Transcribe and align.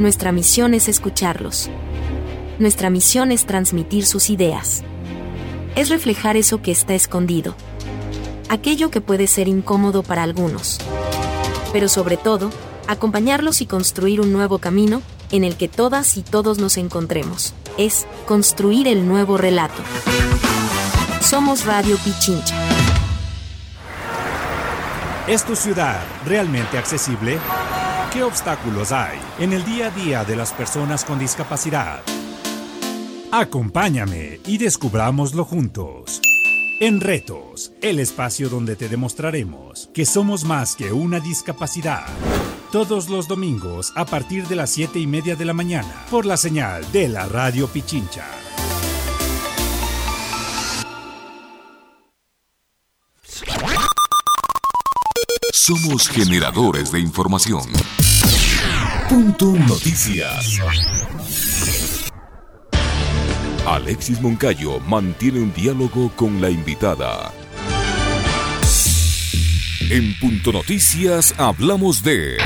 Nuestra 0.00 0.32
misión 0.32 0.72
es 0.72 0.88
escucharlos. 0.88 1.68
Nuestra 2.58 2.88
misión 2.88 3.32
es 3.32 3.44
transmitir 3.44 4.06
sus 4.06 4.30
ideas. 4.30 4.82
Es 5.76 5.90
reflejar 5.90 6.38
eso 6.38 6.62
que 6.62 6.70
está 6.70 6.94
escondido. 6.94 7.54
Aquello 8.48 8.90
que 8.90 9.02
puede 9.02 9.26
ser 9.26 9.46
incómodo 9.46 10.02
para 10.02 10.22
algunos. 10.22 10.78
Pero 11.74 11.86
sobre 11.86 12.16
todo, 12.16 12.48
acompañarlos 12.88 13.60
y 13.60 13.66
construir 13.66 14.22
un 14.22 14.32
nuevo 14.32 14.56
camino 14.56 15.02
en 15.32 15.44
el 15.44 15.58
que 15.58 15.68
todas 15.68 16.16
y 16.16 16.22
todos 16.22 16.56
nos 16.56 16.78
encontremos. 16.78 17.52
Es 17.76 18.06
construir 18.26 18.88
el 18.88 19.06
nuevo 19.06 19.36
relato. 19.36 19.82
Somos 21.20 21.66
Radio 21.66 21.98
Pichincha. 21.98 22.56
¿Es 25.28 25.44
tu 25.44 25.54
ciudad 25.54 26.02
realmente 26.24 26.78
accesible? 26.78 27.38
¿Qué 28.12 28.24
obstáculos 28.24 28.90
hay 28.90 29.20
en 29.38 29.52
el 29.52 29.64
día 29.64 29.86
a 29.86 29.90
día 29.90 30.24
de 30.24 30.34
las 30.34 30.52
personas 30.52 31.04
con 31.04 31.20
discapacidad? 31.20 32.00
Acompáñame 33.30 34.40
y 34.46 34.58
descubrámoslo 34.58 35.44
juntos. 35.44 36.20
En 36.80 37.00
Retos, 37.00 37.72
el 37.80 38.00
espacio 38.00 38.48
donde 38.48 38.74
te 38.74 38.88
demostraremos 38.88 39.90
que 39.94 40.04
somos 40.06 40.42
más 40.42 40.74
que 40.74 40.92
una 40.92 41.20
discapacidad. 41.20 42.06
Todos 42.72 43.08
los 43.08 43.28
domingos 43.28 43.92
a 43.94 44.04
partir 44.04 44.48
de 44.48 44.56
las 44.56 44.70
7 44.70 44.98
y 44.98 45.06
media 45.06 45.36
de 45.36 45.44
la 45.44 45.52
mañana 45.52 46.04
por 46.10 46.26
la 46.26 46.36
señal 46.36 46.90
de 46.90 47.08
la 47.08 47.26
Radio 47.26 47.68
Pichincha. 47.68 48.26
Somos 55.70 56.08
generadores 56.08 56.90
de 56.90 56.98
información. 56.98 57.62
Punto 59.08 59.52
Noticias. 59.52 60.58
Alexis 63.64 64.20
Moncayo 64.20 64.80
mantiene 64.80 65.38
un 65.38 65.52
diálogo 65.54 66.10
con 66.16 66.40
la 66.40 66.50
invitada. 66.50 67.30
En 69.90 70.18
Punto 70.18 70.50
Noticias 70.50 71.36
hablamos 71.38 72.02
de... 72.02 72.38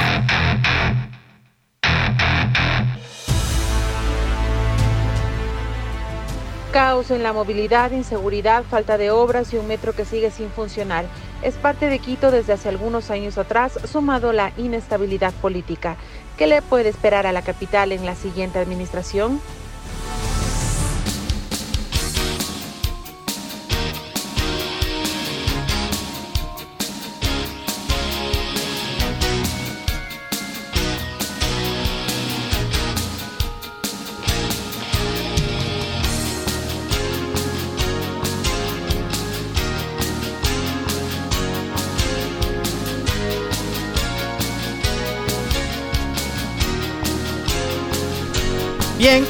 Caos 6.75 7.11
en 7.11 7.23
la 7.23 7.33
movilidad, 7.33 7.93
inseguridad, 7.93 8.65
falta 8.65 8.99
de 8.99 9.11
obras 9.11 9.55
y 9.55 9.57
un 9.57 9.67
metro 9.67 9.95
que 9.95 10.05
sigue 10.05 10.31
sin 10.31 10.51
funcionar. 10.51 11.07
Es 11.41 11.59
parte 11.59 11.89
de 11.89 12.01
Quito 12.01 12.31
desde 12.31 12.53
hace 12.55 12.69
algunos 12.69 13.11
años 13.11 13.39
atrás, 13.39 13.79
sumado 13.85 14.33
la 14.33 14.53
inestabilidad 14.57 15.35
política. 15.35 15.99
¿Qué 16.37 16.47
le 16.47 16.63
puede 16.63 16.89
esperar 16.89 17.27
a 17.27 17.33
la 17.33 17.43
capital 17.43 17.93
en 17.93 18.07
la 18.07 18.15
siguiente 18.15 18.59
administración? 18.59 19.43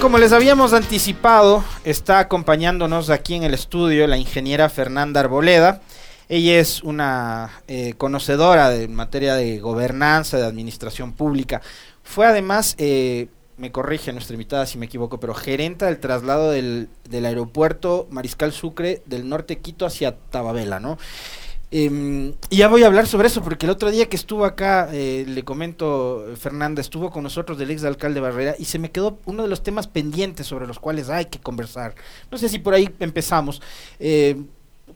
Como 0.04 0.18
les 0.18 0.32
habíamos 0.32 0.74
anticipado, 0.74 1.64
está 1.82 2.18
acompañándonos 2.18 3.08
aquí 3.08 3.36
en 3.36 3.42
el 3.42 3.54
estudio 3.54 4.06
la 4.06 4.18
ingeniera 4.18 4.68
Fernanda 4.68 5.20
Arboleda. 5.20 5.80
Ella 6.28 6.60
es 6.60 6.82
una 6.82 7.62
eh, 7.68 7.94
conocedora 7.96 8.68
de 8.68 8.86
materia 8.86 9.34
de 9.34 9.60
gobernanza, 9.60 10.36
de 10.36 10.44
administración 10.44 11.14
pública. 11.14 11.62
Fue 12.02 12.26
además, 12.26 12.74
eh, 12.76 13.28
me 13.56 13.72
corrige 13.72 14.12
nuestra 14.12 14.34
invitada 14.34 14.66
si 14.66 14.76
me 14.76 14.84
equivoco, 14.84 15.18
pero 15.18 15.32
gerenta 15.32 15.86
del 15.86 15.98
traslado 16.00 16.50
del, 16.50 16.90
del 17.08 17.24
aeropuerto 17.24 18.06
Mariscal 18.10 18.52
Sucre 18.52 19.00
del 19.06 19.26
norte 19.26 19.56
Quito 19.56 19.86
hacia 19.86 20.18
Tababela, 20.18 20.80
¿no? 20.80 20.98
Em, 21.76 22.34
y 22.50 22.58
ya 22.58 22.68
voy 22.68 22.84
a 22.84 22.86
hablar 22.86 23.08
sobre 23.08 23.26
eso, 23.26 23.42
porque 23.42 23.66
el 23.66 23.70
otro 23.70 23.90
día 23.90 24.08
que 24.08 24.14
estuvo 24.14 24.44
acá, 24.44 24.88
eh, 24.92 25.24
le 25.26 25.42
comento, 25.42 26.24
Fernanda, 26.38 26.80
estuvo 26.80 27.10
con 27.10 27.24
nosotros 27.24 27.58
del 27.58 27.72
ex 27.72 27.82
alcalde 27.82 28.20
Barrera 28.20 28.54
y 28.56 28.66
se 28.66 28.78
me 28.78 28.92
quedó 28.92 29.18
uno 29.24 29.42
de 29.42 29.48
los 29.48 29.64
temas 29.64 29.88
pendientes 29.88 30.46
sobre 30.46 30.68
los 30.68 30.78
cuales 30.78 31.08
hay 31.08 31.24
que 31.24 31.40
conversar. 31.40 31.96
No 32.30 32.38
sé 32.38 32.48
si 32.48 32.60
por 32.60 32.74
ahí 32.74 32.88
empezamos. 33.00 33.60
Eh, 33.98 34.40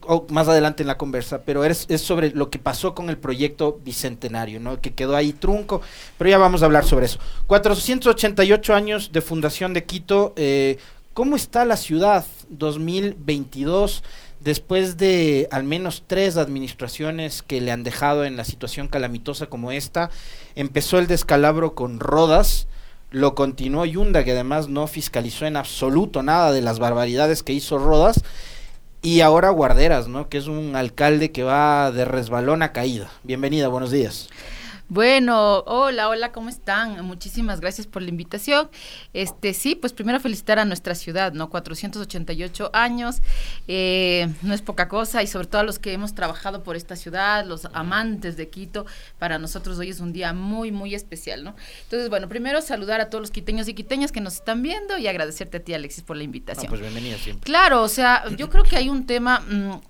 o 0.02 0.24
más 0.28 0.46
adelante 0.46 0.84
en 0.84 0.86
la 0.86 0.96
conversa, 0.96 1.42
pero 1.44 1.64
es, 1.64 1.84
es, 1.88 2.00
sobre 2.00 2.30
lo 2.30 2.48
que 2.48 2.60
pasó 2.60 2.94
con 2.94 3.10
el 3.10 3.18
proyecto 3.18 3.80
Bicentenario, 3.84 4.60
¿no? 4.60 4.80
que 4.80 4.94
quedó 4.94 5.16
ahí 5.16 5.32
trunco, 5.32 5.80
pero 6.16 6.30
ya 6.30 6.38
vamos 6.38 6.62
a 6.62 6.66
hablar 6.66 6.84
sobre 6.84 7.06
eso. 7.06 7.18
488 7.48 8.74
años 8.74 9.10
de 9.10 9.20
fundación 9.20 9.74
de 9.74 9.82
Quito, 9.82 10.32
eh, 10.36 10.78
¿cómo 11.12 11.34
está 11.34 11.64
la 11.64 11.76
ciudad 11.76 12.24
2022? 12.50 14.04
Después 14.40 14.96
de 14.96 15.48
al 15.50 15.64
menos 15.64 16.04
tres 16.06 16.36
administraciones 16.36 17.42
que 17.42 17.60
le 17.60 17.72
han 17.72 17.84
dejado 17.84 18.24
en 18.24 18.36
la 18.36 18.44
situación 18.44 18.88
calamitosa 18.88 19.46
como 19.46 19.72
esta, 19.72 20.10
empezó 20.54 20.98
el 20.98 21.06
descalabro 21.06 21.74
con 21.74 22.00
Rodas, 22.00 22.68
lo 23.10 23.34
continuó 23.34 23.84
Yunda, 23.84 24.24
que 24.24 24.32
además 24.32 24.68
no 24.68 24.86
fiscalizó 24.86 25.46
en 25.46 25.56
absoluto 25.56 26.22
nada 26.22 26.52
de 26.52 26.60
las 26.60 26.78
barbaridades 26.78 27.42
que 27.42 27.52
hizo 27.52 27.78
Rodas, 27.78 28.22
y 29.00 29.20
ahora 29.20 29.50
Guarderas, 29.50 30.08
¿no? 30.08 30.28
que 30.28 30.38
es 30.38 30.48
un 30.48 30.74
alcalde 30.76 31.30
que 31.30 31.44
va 31.44 31.92
de 31.92 32.04
resbalón 32.04 32.62
a 32.62 32.72
caída. 32.72 33.10
Bienvenida, 33.22 33.68
buenos 33.68 33.90
días. 33.90 34.28
Bueno, 34.90 35.58
hola, 35.66 36.08
hola, 36.08 36.32
¿cómo 36.32 36.48
están? 36.48 37.04
Muchísimas 37.04 37.60
gracias 37.60 37.86
por 37.86 38.00
la 38.00 38.08
invitación. 38.08 38.70
Este, 39.12 39.52
sí, 39.52 39.74
pues 39.74 39.92
primero 39.92 40.18
felicitar 40.18 40.58
a 40.58 40.64
nuestra 40.64 40.94
ciudad, 40.94 41.34
¿no? 41.34 41.50
488 41.50 42.70
años, 42.72 43.18
eh, 43.66 44.32
no 44.40 44.54
es 44.54 44.62
poca 44.62 44.88
cosa 44.88 45.22
y 45.22 45.26
sobre 45.26 45.46
todo 45.46 45.60
a 45.60 45.64
los 45.64 45.78
que 45.78 45.92
hemos 45.92 46.14
trabajado 46.14 46.62
por 46.62 46.74
esta 46.74 46.96
ciudad, 46.96 47.44
los 47.44 47.66
amantes 47.74 48.38
de 48.38 48.48
Quito, 48.48 48.86
para 49.18 49.38
nosotros 49.38 49.78
hoy 49.78 49.90
es 49.90 50.00
un 50.00 50.14
día 50.14 50.32
muy, 50.32 50.72
muy 50.72 50.94
especial, 50.94 51.44
¿no? 51.44 51.54
Entonces, 51.82 52.08
bueno, 52.08 52.26
primero 52.30 52.62
saludar 52.62 53.02
a 53.02 53.10
todos 53.10 53.20
los 53.20 53.30
quiteños 53.30 53.68
y 53.68 53.74
quiteñas 53.74 54.10
que 54.10 54.22
nos 54.22 54.36
están 54.36 54.62
viendo 54.62 54.96
y 54.96 55.06
agradecerte 55.06 55.58
a 55.58 55.60
ti, 55.60 55.74
Alexis, 55.74 56.02
por 56.02 56.16
la 56.16 56.22
invitación. 56.22 56.64
No, 56.64 56.70
pues 56.70 56.80
bienvenida 56.80 57.18
siempre. 57.18 57.44
Claro, 57.44 57.82
o 57.82 57.88
sea, 57.88 58.24
yo 58.36 58.48
creo 58.48 58.64
que 58.64 58.76
hay 58.78 58.88
un 58.88 59.04
tema... 59.04 59.40
Mmm, 59.40 59.80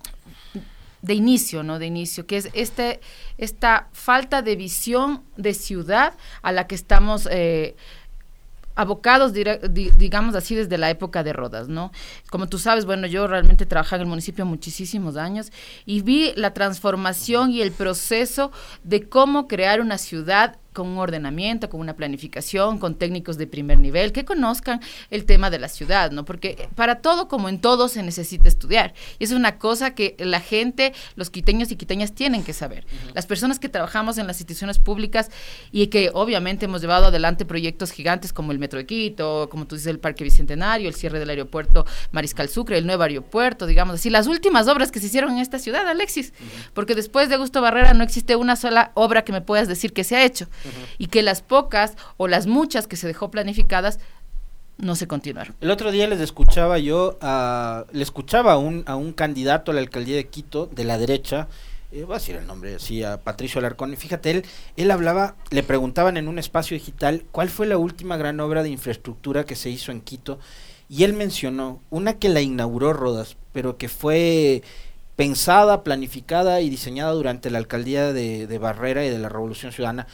de 1.01 1.13
inicio, 1.13 1.63
¿no? 1.63 1.79
De 1.79 1.85
inicio, 1.85 2.25
que 2.25 2.37
es 2.37 2.49
este, 2.53 2.99
esta 3.37 3.87
falta 3.93 4.41
de 4.41 4.55
visión 4.55 5.23
de 5.37 5.53
ciudad 5.53 6.13
a 6.41 6.51
la 6.51 6.67
que 6.67 6.75
estamos 6.75 7.27
eh, 7.31 7.75
abocados, 8.79 9.33
digamos 9.33 10.35
así, 10.35 10.55
desde 10.55 10.77
la 10.77 10.89
época 10.89 11.21
de 11.21 11.33
Rodas, 11.33 11.67
¿no? 11.67 11.91
Como 12.29 12.47
tú 12.47 12.57
sabes, 12.59 12.85
bueno, 12.85 13.07
yo 13.07 13.27
realmente 13.27 13.65
trabajé 13.65 13.95
en 13.95 14.01
el 14.03 14.07
municipio 14.07 14.45
muchísimos 14.45 15.17
años 15.17 15.51
y 15.85 16.01
vi 16.01 16.31
la 16.37 16.53
transformación 16.53 17.51
y 17.51 17.61
el 17.61 17.73
proceso 17.73 18.53
de 18.85 19.09
cómo 19.09 19.49
crear 19.49 19.81
una 19.81 19.97
ciudad 19.97 20.57
con 20.73 20.87
un 20.87 20.97
ordenamiento, 20.97 21.69
con 21.69 21.79
una 21.79 21.95
planificación, 21.95 22.77
con 22.79 22.95
técnicos 22.95 23.37
de 23.37 23.47
primer 23.47 23.79
nivel, 23.79 24.11
que 24.11 24.25
conozcan 24.25 24.81
el 25.09 25.25
tema 25.25 25.49
de 25.49 25.59
la 25.59 25.67
ciudad, 25.67 26.11
¿no? 26.11 26.25
Porque 26.25 26.69
para 26.75 27.01
todo, 27.01 27.27
como 27.27 27.49
en 27.49 27.59
todo, 27.59 27.87
se 27.87 28.03
necesita 28.03 28.47
estudiar. 28.47 28.93
Y 29.17 29.23
es 29.23 29.31
una 29.31 29.57
cosa 29.57 29.95
que 29.95 30.15
la 30.19 30.39
gente, 30.39 30.93
los 31.15 31.29
quiteños 31.29 31.71
y 31.71 31.75
quiteñas 31.75 32.13
tienen 32.13 32.43
que 32.43 32.53
saber. 32.53 32.85
Las 33.13 33.25
personas 33.25 33.59
que 33.59 33.69
trabajamos 33.69 34.17
en 34.17 34.27
las 34.27 34.37
instituciones 34.37 34.79
públicas 34.79 35.31
y 35.71 35.87
que 35.87 36.11
obviamente 36.13 36.65
hemos 36.65 36.81
llevado 36.81 37.07
adelante 37.07 37.45
proyectos 37.45 37.91
gigantes 37.91 38.33
como 38.33 38.51
el 38.51 38.59
Metro 38.59 38.79
de 38.79 38.85
Quito, 38.85 39.49
como 39.49 39.65
tú 39.65 39.75
dices, 39.75 39.89
el 39.89 39.99
Parque 39.99 40.23
Bicentenario, 40.23 40.87
el 40.87 40.95
cierre 40.95 41.19
del 41.19 41.29
aeropuerto 41.29 41.85
Mariscal 42.11 42.49
Sucre, 42.49 42.77
el 42.77 42.85
nuevo 42.85 43.03
aeropuerto, 43.03 43.65
digamos 43.65 43.95
así, 43.95 44.09
las 44.09 44.27
últimas 44.27 44.67
obras 44.67 44.91
que 44.91 44.99
se 44.99 45.07
hicieron 45.07 45.31
en 45.31 45.39
esta 45.39 45.59
ciudad, 45.59 45.87
Alexis. 45.87 46.33
Porque 46.73 46.95
después 46.95 47.29
de 47.29 47.35
Augusto 47.35 47.61
Barrera 47.61 47.93
no 47.93 48.03
existe 48.03 48.35
una 48.35 48.55
sola 48.55 48.91
obra 48.93 49.23
que 49.23 49.31
me 49.31 49.41
puedas 49.41 49.67
decir 49.67 49.93
que 49.93 50.03
se 50.03 50.15
ha 50.15 50.23
hecho 50.23 50.47
y 50.97 51.07
que 51.07 51.21
las 51.21 51.41
pocas 51.41 51.95
o 52.17 52.27
las 52.27 52.47
muchas 52.47 52.87
que 52.87 52.95
se 52.95 53.07
dejó 53.07 53.31
planificadas 53.31 53.99
no 54.77 54.95
se 54.95 55.07
continuaron. 55.07 55.55
El 55.61 55.71
otro 55.71 55.91
día 55.91 56.07
les 56.07 56.21
escuchaba 56.21 56.79
yo, 56.79 57.17
a, 57.21 57.85
le 57.91 58.01
escuchaba 58.01 58.53
a 58.53 58.57
un, 58.57 58.83
a 58.87 58.95
un 58.95 59.13
candidato 59.13 59.71
a 59.71 59.73
la 59.73 59.81
alcaldía 59.81 60.15
de 60.15 60.27
Quito 60.27 60.67
de 60.67 60.85
la 60.85 60.97
derecha, 60.97 61.47
eh, 61.91 62.03
voy 62.03 62.15
a 62.15 62.19
decir 62.19 62.35
el 62.35 62.47
nombre, 62.47 62.79
sí, 62.79 63.03
a 63.03 63.17
Patricio 63.17 63.59
Alarcón, 63.59 63.93
y 63.93 63.95
fíjate, 63.95 64.31
él, 64.31 64.45
él 64.77 64.91
hablaba, 64.91 65.35
le 65.49 65.63
preguntaban 65.63 66.17
en 66.17 66.27
un 66.27 66.39
espacio 66.39 66.75
digital 66.75 67.23
cuál 67.31 67.49
fue 67.49 67.67
la 67.67 67.77
última 67.77 68.15
gran 68.15 68.39
obra 68.39 68.63
de 68.63 68.69
infraestructura 68.69 69.43
que 69.45 69.55
se 69.55 69.69
hizo 69.69 69.91
en 69.91 70.01
Quito, 70.01 70.39
y 70.87 71.03
él 71.03 71.13
mencionó 71.13 71.81
una 71.89 72.13
que 72.13 72.29
la 72.29 72.41
inauguró 72.41 72.93
Rodas, 72.93 73.37
pero 73.53 73.77
que 73.77 73.89
fue 73.89 74.63
pensada, 75.15 75.83
planificada 75.83 76.61
y 76.61 76.69
diseñada 76.69 77.11
durante 77.11 77.49
la 77.49 77.57
alcaldía 77.57 78.13
de, 78.13 78.47
de 78.47 78.57
Barrera 78.59 79.05
y 79.05 79.09
de 79.09 79.19
la 79.19 79.29
Revolución 79.29 79.71
Ciudadana, 79.71 80.07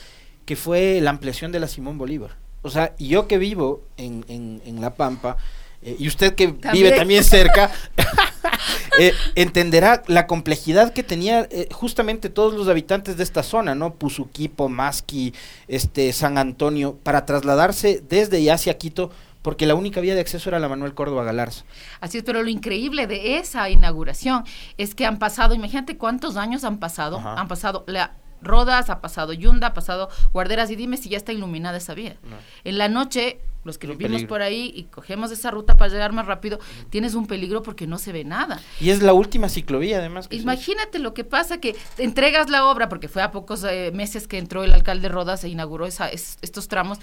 que 0.46 0.56
fue 0.56 1.00
la 1.02 1.10
ampliación 1.10 1.52
de 1.52 1.60
la 1.60 1.68
Simón 1.68 1.98
Bolívar. 1.98 2.38
o 2.62 2.70
sea, 2.70 2.96
yo 2.98 3.28
que 3.28 3.38
vivo 3.38 3.84
en, 3.98 4.26
en, 4.28 4.82
La 4.82 4.96
Pampa, 4.96 5.38
eh, 5.82 5.96
y 6.00 6.08
usted 6.08 6.34
que 6.34 6.48
vive 6.48 6.92
también 6.94 7.24
cerca, 7.24 7.72
eh, 9.00 9.14
entenderá 9.36 10.02
la 10.08 10.26
complejidad 10.26 10.94
que 10.94 11.04
tenía 11.04 11.48
eh, 11.52 11.68
justamente 11.72 12.30
todos 12.30 12.54
los 12.54 12.68
habitantes 12.68 13.18
de 13.18 13.24
esta 13.24 13.44
zona, 13.44 13.76
¿no? 13.76 13.94
Puzuquipo, 13.94 14.68
Masqui, 14.68 15.34
este, 15.68 16.12
San 16.12 16.38
Antonio, 16.38 16.98
para 17.04 17.26
trasladarse 17.26 18.02
desde 18.08 18.40
y 18.40 18.50
hacia 18.50 18.78
Quito 18.78 19.12
porque 19.46 19.68
la 19.68 19.76
única 19.76 20.02
vía 20.02 20.16
de 20.16 20.22
acceso 20.22 20.50
era 20.50 20.58
la 20.58 20.68
Manuel 20.68 20.96
Córdoba 20.96 21.24
Galarza. 21.24 21.66
Así 22.02 22.18
es, 22.18 22.24
pero 22.24 22.42
lo 22.42 22.50
increíble 22.50 23.06
de 23.06 23.38
esa 23.38 23.70
inauguración 23.70 24.44
es 24.80 24.96
que 24.96 25.06
han 25.06 25.20
pasado, 25.20 25.54
imagínate 25.54 25.98
cuántos 25.98 26.36
años 26.36 26.64
han 26.64 26.80
pasado, 26.80 27.20
han 27.20 27.48
pasado 27.48 27.84
la 27.86 28.16
Rodas, 28.46 28.90
ha 28.90 29.02
pasado 29.02 29.34
Yunda, 29.34 29.68
ha 29.68 29.74
pasado 29.74 30.10
Guarderas 30.32 30.72
y 30.72 30.76
dime 30.76 30.98
si 30.98 31.10
ya 31.10 31.18
está 31.18 31.34
iluminada 31.34 31.78
esa 31.78 31.94
vía. 31.94 32.16
En 32.64 32.78
la 32.78 32.88
noche 32.88 33.40
los 33.66 33.78
que 33.78 33.88
vivimos 33.88 34.24
por 34.24 34.42
ahí 34.42 34.72
y 34.74 34.84
cogemos 34.84 35.32
esa 35.32 35.52
ruta 35.52 35.76
para 35.76 35.92
llegar 35.92 36.14
más 36.14 36.26
rápido, 36.26 36.60
tienes 36.90 37.16
un 37.16 37.28
peligro 37.28 37.64
porque 37.64 37.88
no 37.88 37.98
se 37.98 38.12
ve 38.12 38.24
nada. 38.24 38.62
Y 38.80 38.92
es 38.92 39.02
la 39.02 39.14
última 39.14 39.50
ciclovía 39.50 39.98
además. 39.98 40.28
Imagínate 40.30 41.00
lo 41.00 41.14
que 41.14 41.24
pasa 41.24 41.60
que 41.60 41.76
entregas 41.98 42.50
la 42.50 42.68
obra, 42.68 42.88
porque 42.90 43.08
fue 43.08 43.22
a 43.22 43.32
pocos 43.32 43.64
eh, 43.64 43.92
meses 43.94 44.28
que 44.28 44.38
entró 44.38 44.64
el 44.64 44.72
alcalde 44.72 45.10
Rodas 45.10 45.44
e 45.44 45.50
inauguró 45.50 45.86
esa, 45.86 46.10
estos 46.10 46.68
tramos 46.68 47.00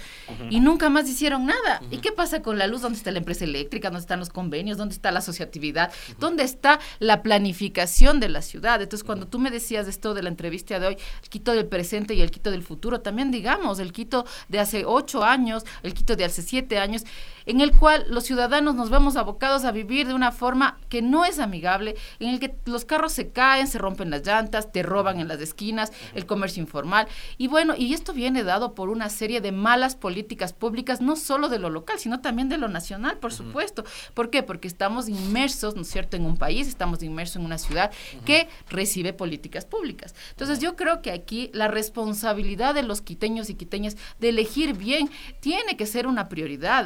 y 0.49 0.59
nunca 0.59 0.89
más 0.89 1.07
hicieron 1.09 1.45
nada. 1.45 1.81
¿Y 1.91 1.97
qué 1.97 2.11
pasa 2.11 2.41
con 2.41 2.57
la 2.57 2.67
luz? 2.67 2.81
¿Dónde 2.81 2.97
está 2.97 3.11
la 3.11 3.19
empresa 3.19 3.43
eléctrica? 3.43 3.89
¿Dónde 3.89 4.01
están 4.01 4.19
los 4.19 4.29
convenios? 4.29 4.77
¿Dónde 4.77 4.95
está 4.95 5.11
la 5.11 5.19
asociatividad? 5.19 5.91
¿Dónde 6.19 6.43
está 6.43 6.79
la 6.99 7.21
planificación 7.23 8.19
de 8.19 8.29
la 8.29 8.41
ciudad? 8.41 8.81
Entonces, 8.81 9.03
cuando 9.03 9.27
tú 9.27 9.39
me 9.39 9.51
decías 9.51 9.87
esto 9.87 10.13
de 10.13 10.23
la 10.23 10.29
entrevista 10.29 10.79
de 10.79 10.87
hoy, 10.87 10.97
el 11.21 11.29
Quito 11.29 11.53
del 11.53 11.65
presente 11.65 12.13
y 12.13 12.21
el 12.21 12.31
Quito 12.31 12.51
del 12.51 12.63
futuro, 12.63 13.01
también 13.01 13.31
digamos, 13.31 13.79
el 13.79 13.91
Quito 13.91 14.25
de 14.47 14.59
hace 14.59 14.85
ocho 14.85 15.23
años, 15.23 15.63
el 15.83 15.93
Quito 15.93 16.15
de 16.15 16.25
hace 16.25 16.41
años, 16.79 17.03
en 17.45 17.61
el 17.61 17.71
cual 17.71 18.05
los 18.09 18.23
ciudadanos 18.23 18.75
nos 18.75 18.89
vemos 18.89 19.15
abocados 19.15 19.65
a 19.65 19.71
vivir 19.71 20.07
de 20.07 20.13
una 20.13 20.31
forma 20.31 20.77
que 20.87 21.01
no 21.01 21.25
es 21.25 21.39
amigable, 21.39 21.95
en 22.19 22.29
el 22.29 22.39
que 22.39 22.55
los 22.65 22.85
carros 22.85 23.11
se 23.11 23.31
caen, 23.31 23.67
se 23.67 23.79
rompen 23.79 24.09
las 24.09 24.25
llantas, 24.25 24.71
te 24.71 24.83
roban 24.83 25.19
en 25.19 25.27
las 25.27 25.41
esquinas, 25.41 25.91
el 26.13 26.25
comercio 26.25 26.61
informal. 26.61 27.07
Y 27.37 27.47
bueno, 27.47 27.73
y 27.77 27.93
esto 27.93 28.13
viene 28.13 28.43
dado 28.43 28.75
por 28.75 28.89
una 28.89 29.09
serie 29.09 29.41
de 29.41 29.51
malas 29.51 29.95
políticas 29.95 30.53
públicas, 30.53 31.01
no 31.01 31.15
solo 31.15 31.49
de 31.49 31.59
lo 31.59 31.69
local, 31.69 31.99
sino 31.99 32.21
también 32.21 32.49
de 32.49 32.57
lo 32.57 32.69
nacional, 32.69 33.17
por 33.17 33.33
supuesto. 33.33 33.83
¿Por 34.13 34.29
qué? 34.29 34.43
Porque 34.43 34.67
estamos 34.67 35.09
inmersos, 35.09 35.75
¿no 35.75 35.81
es 35.81 35.89
cierto?, 35.89 36.15
en 36.15 36.25
un 36.25 36.37
país, 36.37 36.67
estamos 36.67 37.03
inmersos 37.03 37.37
en 37.37 37.45
una 37.45 37.57
ciudad 37.57 37.91
que 38.25 38.47
recibe 38.69 39.11
políticas 39.11 39.65
públicas. 39.65 40.15
Entonces 40.31 40.59
yo 40.59 40.75
creo 40.75 41.01
que 41.01 41.11
aquí 41.11 41.49
la 41.53 41.67
responsabilidad 41.67 42.73
de 42.73 42.83
los 42.83 43.01
quiteños 43.01 43.49
y 43.49 43.55
quiteñas 43.55 43.97
de 44.19 44.29
elegir 44.29 44.75
bien 44.77 45.09
tiene 45.41 45.75
que 45.75 45.85
ser 45.85 46.07
una 46.07 46.29
prioridad 46.29 46.42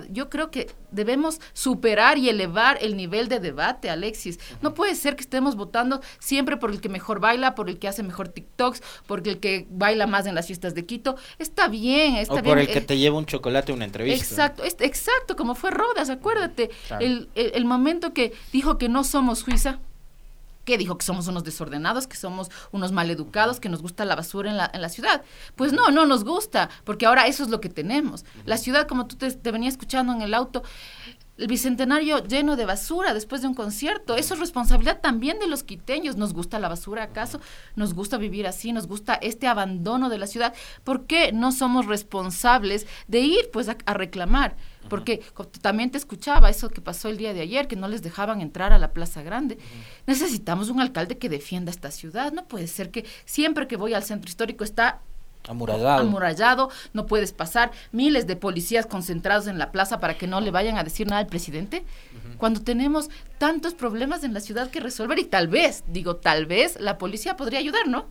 yo 0.09 0.29
creo 0.29 0.51
que 0.51 0.69
debemos 0.91 1.39
superar 1.53 2.17
y 2.17 2.29
elevar 2.29 2.77
el 2.81 2.95
nivel 2.95 3.27
de 3.27 3.39
debate, 3.39 3.89
Alexis. 3.89 4.39
No 4.61 4.73
puede 4.73 4.95
ser 4.95 5.15
que 5.15 5.21
estemos 5.21 5.55
votando 5.55 6.01
siempre 6.19 6.57
por 6.57 6.71
el 6.71 6.81
que 6.81 6.89
mejor 6.89 7.19
baila, 7.19 7.55
por 7.55 7.69
el 7.69 7.79
que 7.79 7.87
hace 7.87 8.03
mejor 8.03 8.29
TikToks, 8.29 8.81
por 9.05 9.27
el 9.27 9.39
que 9.39 9.67
baila 9.69 10.07
más 10.07 10.25
en 10.25 10.35
las 10.35 10.47
fiestas 10.47 10.75
de 10.75 10.85
Quito. 10.85 11.15
Está 11.39 11.67
bien, 11.67 12.15
está 12.15 12.35
o 12.35 12.43
por 12.43 12.59
el 12.59 12.67
que 12.67 12.79
eh, 12.79 12.81
te 12.81 12.97
lleva 12.97 13.17
un 13.17 13.25
chocolate 13.25 13.71
a 13.71 13.75
una 13.75 13.85
entrevista. 13.85 14.23
Exacto, 14.25 14.63
exacto, 14.63 15.35
como 15.35 15.55
fue 15.55 15.71
Rodas, 15.71 16.09
acuérdate. 16.09 16.69
el, 16.99 17.29
el 17.35 17.65
momento 17.65 18.13
que 18.13 18.33
dijo 18.51 18.77
que 18.77 18.89
no 18.89 19.03
somos 19.03 19.39
Suiza 19.39 19.79
¿Qué 20.67 20.77
dijo? 20.77 20.97
Que 20.97 21.05
somos 21.05 21.29
unos 21.29 21.45
desordenados, 21.45 22.07
que 22.07 22.17
somos 22.17 22.51
unos 22.73 22.91
maleducados, 22.91 23.61
que 23.61 23.69
nos 23.69 23.81
gusta 23.81 24.03
la 24.03 24.17
basura 24.17 24.51
en 24.51 24.57
la, 24.57 24.89
ciudad. 24.89 25.23
Pues 25.55 25.71
no, 25.71 25.91
no 25.91 26.05
nos 26.05 26.25
gusta, 26.25 26.69
porque 26.83 27.05
ahora 27.05 27.25
eso 27.25 27.43
es 27.43 27.49
lo 27.49 27.61
que 27.61 27.69
tenemos. 27.69 28.25
La 28.43 28.57
ciudad, 28.57 28.85
como 28.85 29.07
tú 29.07 29.15
te, 29.15 29.31
te 29.31 29.51
venía 29.51 29.69
escuchando 29.69 30.11
en 30.11 30.21
el 30.21 30.33
auto, 30.33 30.63
el 31.37 31.47
bicentenario 31.47 32.23
lleno 32.25 32.55
de 32.55 32.65
basura 32.65 33.13
después 33.13 33.41
de 33.41 33.47
un 33.47 33.53
concierto. 33.53 34.15
Eso 34.15 34.33
es 34.33 34.39
responsabilidad 34.39 35.01
también 35.01 35.39
de 35.39 35.47
los 35.47 35.63
quiteños. 35.63 36.15
¿Nos 36.15 36.33
gusta 36.33 36.59
la 36.59 36.69
basura 36.69 37.03
acaso? 37.03 37.39
¿Nos 37.75 37.93
gusta 37.93 38.17
vivir 38.17 38.47
así? 38.47 38.73
¿Nos 38.73 38.87
gusta 38.87 39.15
este 39.15 39.47
abandono 39.47 40.09
de 40.09 40.17
la 40.17 40.27
ciudad? 40.27 40.53
¿Por 40.83 41.05
qué 41.05 41.31
no 41.31 41.51
somos 41.51 41.85
responsables 41.85 42.87
de 43.07 43.19
ir 43.19 43.49
pues 43.51 43.69
a 43.69 43.93
reclamar? 43.93 44.55
Porque 44.89 45.21
también 45.61 45.91
te 45.91 45.97
escuchaba 45.97 46.49
eso 46.49 46.69
que 46.69 46.81
pasó 46.81 47.09
el 47.09 47.17
día 47.17 47.33
de 47.33 47.41
ayer, 47.41 47.67
que 47.67 47.75
no 47.75 47.87
les 47.87 48.01
dejaban 48.01 48.41
entrar 48.41 48.71
a 48.71 48.79
la 48.79 48.93
Plaza 48.93 49.21
Grande. 49.21 49.57
Necesitamos 50.05 50.69
un 50.69 50.79
alcalde 50.79 51.17
que 51.17 51.29
defienda 51.29 51.71
esta 51.71 51.91
ciudad. 51.91 52.31
No 52.31 52.47
puede 52.47 52.67
ser 52.67 52.89
que 52.89 53.05
siempre 53.25 53.67
que 53.67 53.75
voy 53.75 53.93
al 53.93 54.03
centro 54.03 54.29
histórico 54.29 54.63
está 54.63 55.01
Amurallado. 55.47 56.01
Amurallado, 56.01 56.69
no 56.93 57.05
puedes 57.05 57.33
pasar 57.33 57.71
miles 57.91 58.27
de 58.27 58.35
policías 58.35 58.85
concentrados 58.85 59.47
en 59.47 59.57
la 59.57 59.71
plaza 59.71 59.99
para 59.99 60.17
que 60.17 60.27
no 60.27 60.41
le 60.41 60.51
vayan 60.51 60.77
a 60.77 60.83
decir 60.83 61.07
nada 61.07 61.21
al 61.21 61.27
presidente. 61.27 61.83
Cuando 62.37 62.61
tenemos 62.61 63.09
tantos 63.37 63.73
problemas 63.73 64.23
en 64.23 64.33
la 64.33 64.41
ciudad 64.41 64.69
que 64.69 64.79
resolver 64.79 65.17
y 65.19 65.25
tal 65.25 65.47
vez, 65.47 65.83
digo, 65.87 66.17
tal 66.17 66.45
vez 66.45 66.79
la 66.79 66.97
policía 66.97 67.35
podría 67.35 67.59
ayudar, 67.59 67.87
¿no? 67.87 68.05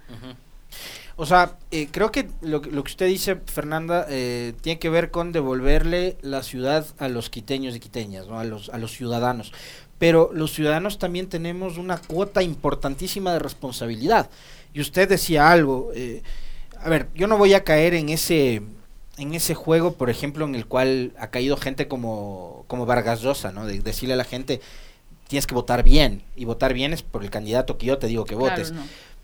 O 1.18 1.24
sea, 1.24 1.56
eh, 1.70 1.88
creo 1.90 2.12
que 2.12 2.28
lo, 2.42 2.60
lo, 2.60 2.84
que 2.84 2.90
usted 2.90 3.06
dice, 3.06 3.36
Fernanda, 3.46 4.06
eh, 4.10 4.52
tiene 4.60 4.78
que 4.78 4.90
ver 4.90 5.10
con 5.10 5.32
devolverle 5.32 6.18
la 6.20 6.42
ciudad 6.42 6.86
a 6.98 7.08
los 7.08 7.30
quiteños 7.30 7.74
y 7.74 7.80
quiteñas, 7.80 8.26
¿no? 8.26 8.38
a, 8.38 8.44
los, 8.44 8.68
a 8.68 8.76
los 8.76 8.92
ciudadanos. 8.92 9.52
Pero 9.98 10.30
los 10.34 10.52
ciudadanos 10.52 10.98
también 10.98 11.28
tenemos 11.28 11.78
una 11.78 11.96
cuota 11.96 12.42
importantísima 12.42 13.32
de 13.32 13.38
responsabilidad. 13.38 14.28
Y 14.74 14.82
usted 14.82 15.08
decía 15.08 15.50
algo, 15.50 15.90
eh, 15.94 16.22
a 16.86 16.88
ver, 16.88 17.08
yo 17.16 17.26
no 17.26 17.36
voy 17.36 17.52
a 17.52 17.64
caer 17.64 17.94
en 17.94 18.10
ese 18.10 18.62
en 19.18 19.34
ese 19.34 19.54
juego, 19.54 19.94
por 19.94 20.08
ejemplo, 20.08 20.44
en 20.44 20.54
el 20.54 20.66
cual 20.66 21.12
ha 21.18 21.28
caído 21.28 21.56
gente 21.56 21.88
como, 21.88 22.64
como 22.68 22.86
Vargas 22.86 23.22
Llosa, 23.22 23.50
¿no? 23.50 23.66
De 23.66 23.80
decirle 23.80 24.14
a 24.14 24.16
la 24.16 24.24
gente, 24.24 24.60
tienes 25.26 25.46
que 25.46 25.54
votar 25.54 25.82
bien, 25.82 26.22
y 26.36 26.44
votar 26.44 26.74
bien 26.74 26.92
es 26.92 27.02
por 27.02 27.24
el 27.24 27.30
candidato 27.30 27.76
que 27.76 27.86
yo 27.86 27.98
te 27.98 28.06
digo 28.06 28.24
que 28.24 28.34
votes. 28.34 28.72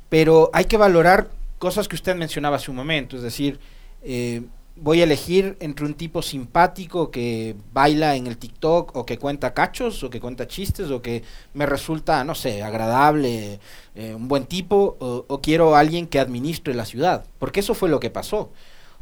Pero 0.09 0.51
hay 0.55 0.65
que 0.65 0.77
valorar 0.77 1.29
cosas 1.59 1.89
que 1.89 1.95
usted 1.95 2.17
mencionaba 2.17 2.57
hace 2.57 2.71
un 2.71 2.77
momento, 2.79 3.17
es 3.17 3.23
decir, 3.23 3.61
eh, 4.03 4.43
voy 4.77 5.01
a 5.01 5.05
elegir 5.05 5.57
entre 5.61 5.85
un 5.85 5.95
tipo 5.95 6.23
simpático 6.23 7.11
que 7.11 7.55
baila 7.73 8.17
en 8.17 8.27
el 8.27 8.39
TikTok 8.39 8.97
o 8.97 9.05
que 9.05 9.19
cuenta 9.19 9.55
cachos 9.55 10.03
o 10.03 10.11
que 10.11 10.21
cuenta 10.21 10.49
chistes 10.49 10.91
o 10.91 11.03
que 11.03 11.23
me 11.55 11.67
resulta, 11.67 12.25
no 12.25 12.35
sé, 12.35 12.63
agradable, 12.63 13.61
eh, 13.95 14.15
un 14.15 14.29
buen 14.29 14.47
tipo 14.47 14.97
o, 14.99 15.41
quiero 15.41 15.77
alguien 15.77 16.07
que 16.07 16.19
administre 16.19 16.75
la 16.75 16.85
ciudad, 16.85 17.25
porque 17.39 17.61
eso 17.61 17.75
fue 17.75 17.89
lo 17.89 18.01
que 18.01 18.11
pasó. 18.11 18.51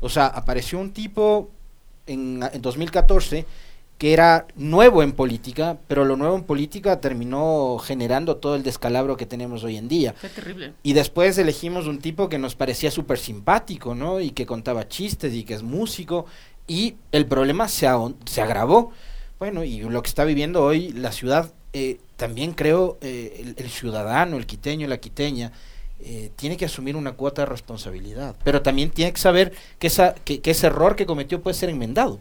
O 0.00 0.08
sea, 0.08 0.26
apareció 0.26 0.78
un 0.78 0.92
tipo 0.92 1.50
en, 2.06 2.42
en 2.52 2.62
2014 2.62 3.46
que 4.00 4.14
era 4.14 4.46
nuevo 4.56 5.02
en 5.02 5.12
política, 5.12 5.76
pero 5.86 6.06
lo 6.06 6.16
nuevo 6.16 6.34
en 6.34 6.44
política 6.44 7.02
terminó 7.02 7.76
generando 7.76 8.38
todo 8.38 8.56
el 8.56 8.62
descalabro 8.62 9.18
que 9.18 9.26
tenemos 9.26 9.62
hoy 9.62 9.76
en 9.76 9.88
día. 9.88 10.14
Fue 10.18 10.30
terrible. 10.30 10.72
Y 10.82 10.94
después 10.94 11.36
elegimos 11.36 11.86
un 11.86 11.98
tipo 11.98 12.30
que 12.30 12.38
nos 12.38 12.54
parecía 12.54 12.90
súper 12.90 13.18
simpático, 13.18 13.94
¿no? 13.94 14.18
Y 14.18 14.30
que 14.30 14.46
contaba 14.46 14.88
chistes 14.88 15.34
y 15.34 15.44
que 15.44 15.52
es 15.52 15.62
músico. 15.62 16.24
Y 16.66 16.94
el 17.12 17.26
problema 17.26 17.68
se, 17.68 17.88
se 18.24 18.40
agravó. 18.40 18.90
Bueno, 19.38 19.64
y 19.64 19.80
lo 19.80 20.02
que 20.02 20.08
está 20.08 20.24
viviendo 20.24 20.64
hoy 20.64 20.92
la 20.92 21.12
ciudad, 21.12 21.52
eh, 21.74 21.98
también 22.16 22.52
creo 22.52 22.96
eh, 23.02 23.52
el, 23.54 23.68
ciudadano, 23.68 24.38
el 24.38 24.46
quiteño, 24.46 24.88
la 24.88 24.96
quiteña, 24.96 25.52
eh, 25.98 26.30
tiene 26.36 26.56
que 26.56 26.64
asumir 26.64 26.96
una 26.96 27.12
cuota 27.12 27.42
de 27.42 27.46
responsabilidad. 27.46 28.34
Pero 28.44 28.62
también 28.62 28.88
tiene 28.88 29.12
que 29.12 29.20
saber 29.20 29.52
que, 29.78 29.88
esa, 29.88 30.14
que, 30.14 30.40
que 30.40 30.52
ese 30.52 30.68
error 30.68 30.96
que 30.96 31.04
cometió 31.04 31.42
puede 31.42 31.52
ser 31.52 31.68
enmendado. 31.68 32.18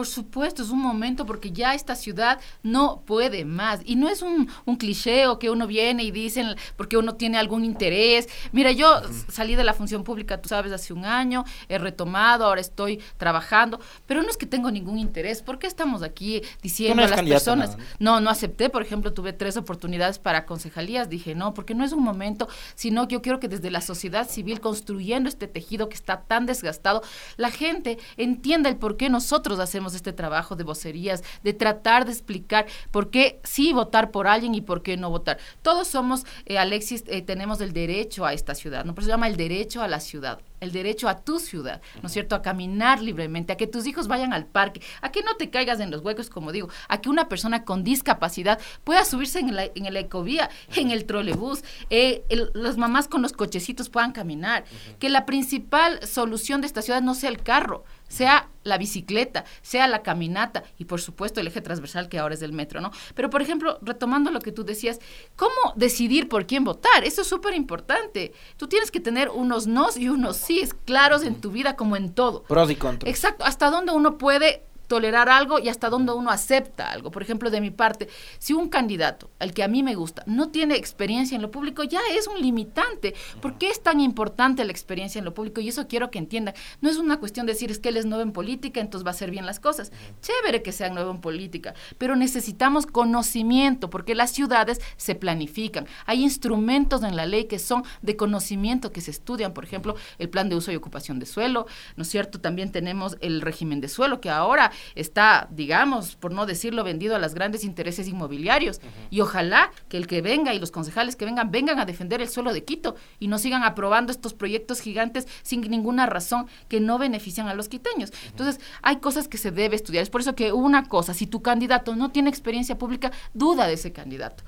Por 0.00 0.06
supuesto, 0.06 0.62
es 0.62 0.70
un 0.70 0.80
momento 0.80 1.26
porque 1.26 1.52
ya 1.52 1.74
esta 1.74 1.94
ciudad 1.94 2.40
no 2.62 3.02
puede 3.04 3.44
más. 3.44 3.80
Y 3.84 3.96
no 3.96 4.08
es 4.08 4.22
un, 4.22 4.48
un 4.64 4.76
cliché 4.76 5.26
o 5.26 5.38
que 5.38 5.50
uno 5.50 5.66
viene 5.66 6.04
y 6.04 6.10
dicen 6.10 6.56
porque 6.78 6.96
uno 6.96 7.16
tiene 7.16 7.36
algún 7.36 7.66
interés. 7.66 8.26
Mira, 8.50 8.72
yo 8.72 9.02
salí 9.28 9.56
de 9.56 9.62
la 9.62 9.74
función 9.74 10.02
pública, 10.02 10.40
tú 10.40 10.48
sabes, 10.48 10.72
hace 10.72 10.94
un 10.94 11.04
año, 11.04 11.44
he 11.68 11.76
retomado, 11.76 12.46
ahora 12.46 12.62
estoy 12.62 12.98
trabajando, 13.18 13.78
pero 14.06 14.22
no 14.22 14.30
es 14.30 14.38
que 14.38 14.46
tengo 14.46 14.70
ningún 14.70 14.98
interés. 14.98 15.42
¿Por 15.42 15.58
qué 15.58 15.66
estamos 15.66 16.02
aquí 16.02 16.40
diciendo 16.62 17.02
a 17.02 17.06
las 17.06 17.20
personas? 17.20 17.76
¿no? 17.98 18.20
no, 18.20 18.30
acepté, 18.30 18.70
por 18.70 18.80
ejemplo, 18.80 19.12
tuve 19.12 19.34
tres 19.34 19.58
oportunidades 19.58 20.18
para 20.18 20.46
concejalías, 20.46 21.10
dije 21.10 21.34
no, 21.34 21.52
porque 21.52 21.74
no 21.74 21.84
es 21.84 21.92
un 21.92 22.02
momento, 22.02 22.48
sino 22.74 23.06
que 23.06 23.16
yo 23.16 23.20
quiero 23.20 23.38
que 23.38 23.48
desde 23.48 23.70
la 23.70 23.82
sociedad 23.82 24.26
civil, 24.26 24.62
construyendo 24.62 25.28
este 25.28 25.46
tejido 25.46 25.90
que 25.90 25.96
está 25.96 26.22
tan 26.22 26.46
desgastado, 26.46 27.02
la 27.36 27.50
gente 27.50 27.98
entienda 28.16 28.70
el 28.70 28.76
por 28.76 28.96
qué 28.96 29.10
nosotros 29.10 29.58
hacemos 29.58 29.89
este 29.94 30.12
trabajo 30.12 30.56
de 30.56 30.64
vocerías, 30.64 31.22
de 31.42 31.52
tratar 31.52 32.04
de 32.04 32.12
explicar 32.12 32.66
por 32.90 33.10
qué 33.10 33.40
sí 33.44 33.72
votar 33.72 34.10
por 34.10 34.26
alguien 34.26 34.54
y 34.54 34.60
por 34.60 34.82
qué 34.82 34.96
no 34.96 35.10
votar. 35.10 35.38
Todos 35.62 35.88
somos, 35.88 36.24
eh, 36.46 36.58
Alexis, 36.58 37.04
eh, 37.06 37.22
tenemos 37.22 37.60
el 37.60 37.72
derecho 37.72 38.24
a 38.24 38.32
esta 38.32 38.54
ciudad, 38.54 38.84
¿no? 38.84 38.94
Por 38.94 39.02
eso 39.02 39.08
se 39.08 39.12
llama 39.12 39.28
el 39.28 39.36
derecho 39.36 39.82
a 39.82 39.88
la 39.88 40.00
ciudad 40.00 40.40
el 40.60 40.72
derecho 40.72 41.08
a 41.08 41.20
tu 41.20 41.38
ciudad, 41.38 41.80
¿no 42.02 42.06
es 42.06 42.12
cierto? 42.12 42.34
A 42.34 42.42
caminar 42.42 43.02
libremente, 43.02 43.52
a 43.52 43.56
que 43.56 43.66
tus 43.66 43.86
hijos 43.86 44.08
vayan 44.08 44.32
al 44.32 44.46
parque, 44.46 44.82
a 45.00 45.10
que 45.10 45.22
no 45.22 45.36
te 45.36 45.50
caigas 45.50 45.80
en 45.80 45.90
los 45.90 46.02
huecos, 46.02 46.30
como 46.30 46.52
digo, 46.52 46.68
a 46.88 47.00
que 47.00 47.08
una 47.08 47.28
persona 47.28 47.64
con 47.64 47.82
discapacidad 47.82 48.60
pueda 48.84 49.04
subirse 49.04 49.40
en 49.40 49.56
la, 49.56 49.64
en 49.64 49.96
ecovía, 49.96 50.50
en 50.76 50.90
el 50.90 51.06
trolebús, 51.06 51.64
eh, 51.88 52.24
las 52.54 52.76
mamás 52.76 53.08
con 53.08 53.22
los 53.22 53.32
cochecitos 53.32 53.88
puedan 53.88 54.12
caminar, 54.12 54.64
que 54.98 55.08
la 55.08 55.26
principal 55.26 56.06
solución 56.06 56.60
de 56.60 56.66
esta 56.66 56.82
ciudad 56.82 57.02
no 57.02 57.14
sea 57.14 57.30
el 57.30 57.42
carro, 57.42 57.84
sea 58.10 58.48
la 58.64 58.76
bicicleta, 58.76 59.46
sea 59.62 59.88
la 59.88 60.02
caminata 60.02 60.64
y 60.76 60.84
por 60.84 61.00
supuesto 61.00 61.40
el 61.40 61.46
eje 61.46 61.62
transversal 61.62 62.10
que 62.10 62.18
ahora 62.18 62.34
es 62.34 62.40
del 62.40 62.52
metro, 62.52 62.82
¿no? 62.82 62.90
Pero 63.14 63.30
por 63.30 63.40
ejemplo, 63.40 63.78
retomando 63.80 64.30
lo 64.30 64.40
que 64.40 64.52
tú 64.52 64.64
decías, 64.64 64.98
¿cómo 65.36 65.54
decidir 65.76 66.28
por 66.28 66.46
quién 66.46 66.64
votar? 66.64 67.04
Eso 67.04 67.22
es 67.22 67.28
súper 67.28 67.54
importante. 67.54 68.32
Tú 68.58 68.68
tienes 68.68 68.90
que 68.90 69.00
tener 69.00 69.30
unos 69.30 69.66
nos 69.66 69.96
y 69.96 70.08
unos 70.08 70.36
sís 70.36 70.74
claros 70.74 71.22
en 71.22 71.40
tu 71.40 71.50
vida 71.50 71.76
como 71.76 71.96
en 71.96 72.12
todo. 72.12 72.42
Pros 72.42 72.70
y 72.70 72.76
contras. 72.76 73.08
Exacto, 73.08 73.44
hasta 73.44 73.70
dónde 73.70 73.92
uno 73.92 74.18
puede 74.18 74.64
tolerar 74.90 75.28
algo 75.28 75.60
y 75.60 75.68
hasta 75.68 75.88
dónde 75.88 76.12
uno 76.12 76.30
acepta 76.30 76.90
algo. 76.90 77.12
Por 77.12 77.22
ejemplo, 77.22 77.48
de 77.48 77.60
mi 77.60 77.70
parte, 77.70 78.08
si 78.40 78.54
un 78.54 78.68
candidato, 78.68 79.30
el 79.38 79.54
que 79.54 79.62
a 79.62 79.68
mí 79.68 79.84
me 79.84 79.94
gusta, 79.94 80.24
no 80.26 80.48
tiene 80.48 80.74
experiencia 80.74 81.36
en 81.36 81.42
lo 81.42 81.52
público, 81.52 81.84
ya 81.84 82.00
es 82.12 82.26
un 82.26 82.42
limitante. 82.42 83.14
¿Por 83.40 83.56
qué 83.56 83.68
es 83.68 83.84
tan 83.84 84.00
importante 84.00 84.64
la 84.64 84.72
experiencia 84.72 85.20
en 85.20 85.24
lo 85.24 85.32
público? 85.32 85.60
Y 85.60 85.68
eso 85.68 85.86
quiero 85.86 86.10
que 86.10 86.18
entiendan. 86.18 86.54
No 86.80 86.90
es 86.90 86.96
una 86.96 87.20
cuestión 87.20 87.46
de 87.46 87.52
decir 87.52 87.70
es 87.70 87.78
que 87.78 87.90
él 87.90 87.98
es 87.98 88.04
nuevo 88.04 88.24
en 88.24 88.32
política, 88.32 88.80
entonces 88.80 89.06
va 89.06 89.10
a 89.10 89.14
hacer 89.14 89.30
bien 89.30 89.46
las 89.46 89.60
cosas. 89.60 89.92
Chévere 90.22 90.60
que 90.60 90.72
sea 90.72 90.90
nuevo 90.90 91.12
en 91.12 91.20
política, 91.20 91.74
pero 91.96 92.16
necesitamos 92.16 92.84
conocimiento 92.86 93.90
porque 93.90 94.16
las 94.16 94.32
ciudades 94.32 94.80
se 94.96 95.14
planifican. 95.14 95.86
Hay 96.06 96.20
instrumentos 96.24 97.04
en 97.04 97.14
la 97.14 97.26
ley 97.26 97.44
que 97.44 97.60
son 97.60 97.84
de 98.02 98.16
conocimiento 98.16 98.90
que 98.90 99.02
se 99.02 99.12
estudian, 99.12 99.52
por 99.52 99.62
ejemplo, 99.62 99.94
el 100.18 100.28
plan 100.28 100.48
de 100.48 100.56
uso 100.56 100.72
y 100.72 100.74
ocupación 100.74 101.20
de 101.20 101.26
suelo, 101.26 101.66
¿no 101.94 102.02
es 102.02 102.08
cierto? 102.08 102.40
También 102.40 102.72
tenemos 102.72 103.16
el 103.20 103.40
régimen 103.40 103.80
de 103.80 103.86
suelo 103.86 104.20
que 104.20 104.30
ahora 104.30 104.72
está, 104.94 105.48
digamos, 105.50 106.16
por 106.16 106.32
no 106.32 106.46
decirlo, 106.46 106.84
vendido 106.84 107.16
a 107.16 107.18
los 107.18 107.34
grandes 107.34 107.64
intereses 107.64 108.08
inmobiliarios. 108.08 108.80
Y 109.10 109.20
ojalá 109.20 109.70
que 109.88 109.96
el 109.96 110.06
que 110.06 110.22
venga 110.22 110.54
y 110.54 110.58
los 110.58 110.70
concejales 110.70 111.16
que 111.16 111.24
vengan 111.24 111.50
vengan 111.50 111.78
a 111.78 111.84
defender 111.84 112.20
el 112.20 112.28
suelo 112.28 112.52
de 112.52 112.64
Quito 112.64 112.96
y 113.18 113.28
no 113.28 113.38
sigan 113.38 113.62
aprobando 113.62 114.12
estos 114.12 114.34
proyectos 114.34 114.80
gigantes 114.80 115.26
sin 115.42 115.60
ninguna 115.62 116.06
razón 116.06 116.46
que 116.68 116.80
no 116.80 116.98
benefician 116.98 117.48
a 117.48 117.54
los 117.54 117.68
quiteños. 117.68 118.12
Entonces, 118.26 118.60
hay 118.82 118.96
cosas 118.96 119.28
que 119.28 119.38
se 119.38 119.50
debe 119.50 119.76
estudiar. 119.76 120.02
Es 120.02 120.10
por 120.10 120.20
eso 120.20 120.34
que 120.34 120.52
una 120.52 120.84
cosa, 120.84 121.14
si 121.14 121.26
tu 121.26 121.42
candidato 121.42 121.96
no 121.96 122.10
tiene 122.10 122.30
experiencia 122.30 122.78
pública, 122.78 123.12
duda 123.34 123.66
de 123.66 123.74
ese 123.74 123.92
candidato. 123.92 124.44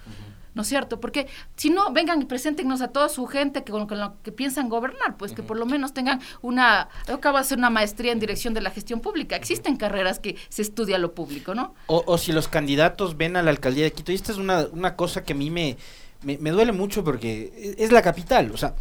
¿No 0.54 0.62
es 0.62 0.68
cierto? 0.68 1.00
Porque 1.00 1.26
si 1.56 1.71
no, 1.71 1.92
vengan 1.92 2.21
y 2.23 2.25
preséntenos 2.25 2.80
a 2.82 2.88
toda 2.88 3.09
su 3.09 3.26
gente 3.26 3.64
que 3.64 3.73
con, 3.73 3.87
lo 3.88 4.14
que 4.23 4.32
piensan 4.32 4.68
gobernar, 4.68 5.16
pues 5.16 5.32
que 5.32 5.42
por 5.42 5.59
lo 5.59 5.66
menos 5.66 5.94
tengan 5.94 6.21
una, 6.40 6.88
yo 7.09 7.14
acabo 7.14 7.38
de 7.38 7.42
hacer 7.42 7.59
una 7.59 7.71
maestría 7.71 8.12
en 8.12 8.21
dirección 8.21 8.54
de 8.54 8.61
la 8.61 8.71
gestión 8.71 9.00
pública, 9.00 9.37
existen 9.37 9.76
carreras 9.76 10.18
que 10.18 10.37
se 10.49 10.62
estudia 10.62 10.99
lo 10.99 11.14
público, 11.14 11.54
¿no? 11.54 11.75
O, 11.87 12.18
si 12.18 12.32
los 12.32 12.49
candidatos 12.49 13.16
ven 13.16 13.37
a 13.37 13.42
la 13.42 13.50
alcaldía 13.50 13.85
de 13.85 13.92
Quito, 13.92 14.12
y 14.12 14.14
esta 14.14 14.32
es 14.32 14.38
una, 14.38 14.66
una 14.73 14.97
cosa 14.97 15.25
que 15.25 15.32
a 15.32 15.37
mí 15.37 15.50
me, 15.50 15.76
me, 16.23 16.50
duele 16.50 16.73
mucho 16.73 17.02
porque 17.04 17.75
es 17.78 17.92
la 17.92 18.02
capital, 18.02 18.50
o 18.52 18.56
sea, 18.56 18.75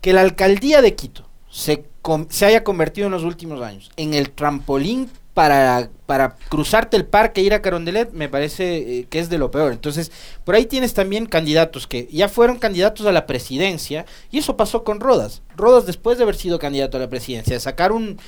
que 0.00 0.12
la 0.12 0.20
alcaldía 0.20 0.82
de 0.82 0.94
Quito 0.94 1.28
se, 1.50 1.86
se 2.28 2.46
haya 2.46 2.64
convertido 2.64 3.06
en 3.06 3.12
los 3.12 3.24
últimos 3.24 3.62
años 3.62 3.90
en 3.96 4.14
el 4.14 4.30
trampolín 4.30 5.10
para, 5.34 5.88
para 6.06 6.36
cruzarte 6.48 6.96
el 6.96 7.06
parque 7.06 7.40
e 7.40 7.44
ir 7.44 7.54
a 7.54 7.62
Carondelet 7.62 8.12
me 8.12 8.28
parece 8.28 8.76
eh, 8.76 9.06
que 9.08 9.18
es 9.18 9.30
de 9.30 9.38
lo 9.38 9.50
peor. 9.50 9.72
Entonces, 9.72 10.12
por 10.44 10.54
ahí 10.54 10.66
tienes 10.66 10.92
también 10.94 11.26
candidatos 11.26 11.86
que 11.86 12.08
ya 12.10 12.28
fueron 12.28 12.58
candidatos 12.58 13.06
a 13.06 13.12
la 13.12 13.26
presidencia 13.26 14.04
y 14.30 14.38
eso 14.38 14.56
pasó 14.56 14.84
con 14.84 15.00
Rodas. 15.00 15.42
Rodas 15.56 15.86
después 15.86 16.18
de 16.18 16.24
haber 16.24 16.34
sido 16.34 16.58
candidato 16.58 16.98
a 16.98 17.00
la 17.00 17.08
presidencia, 17.08 17.54
de 17.54 17.60
sacar 17.60 17.92
un 17.92 18.18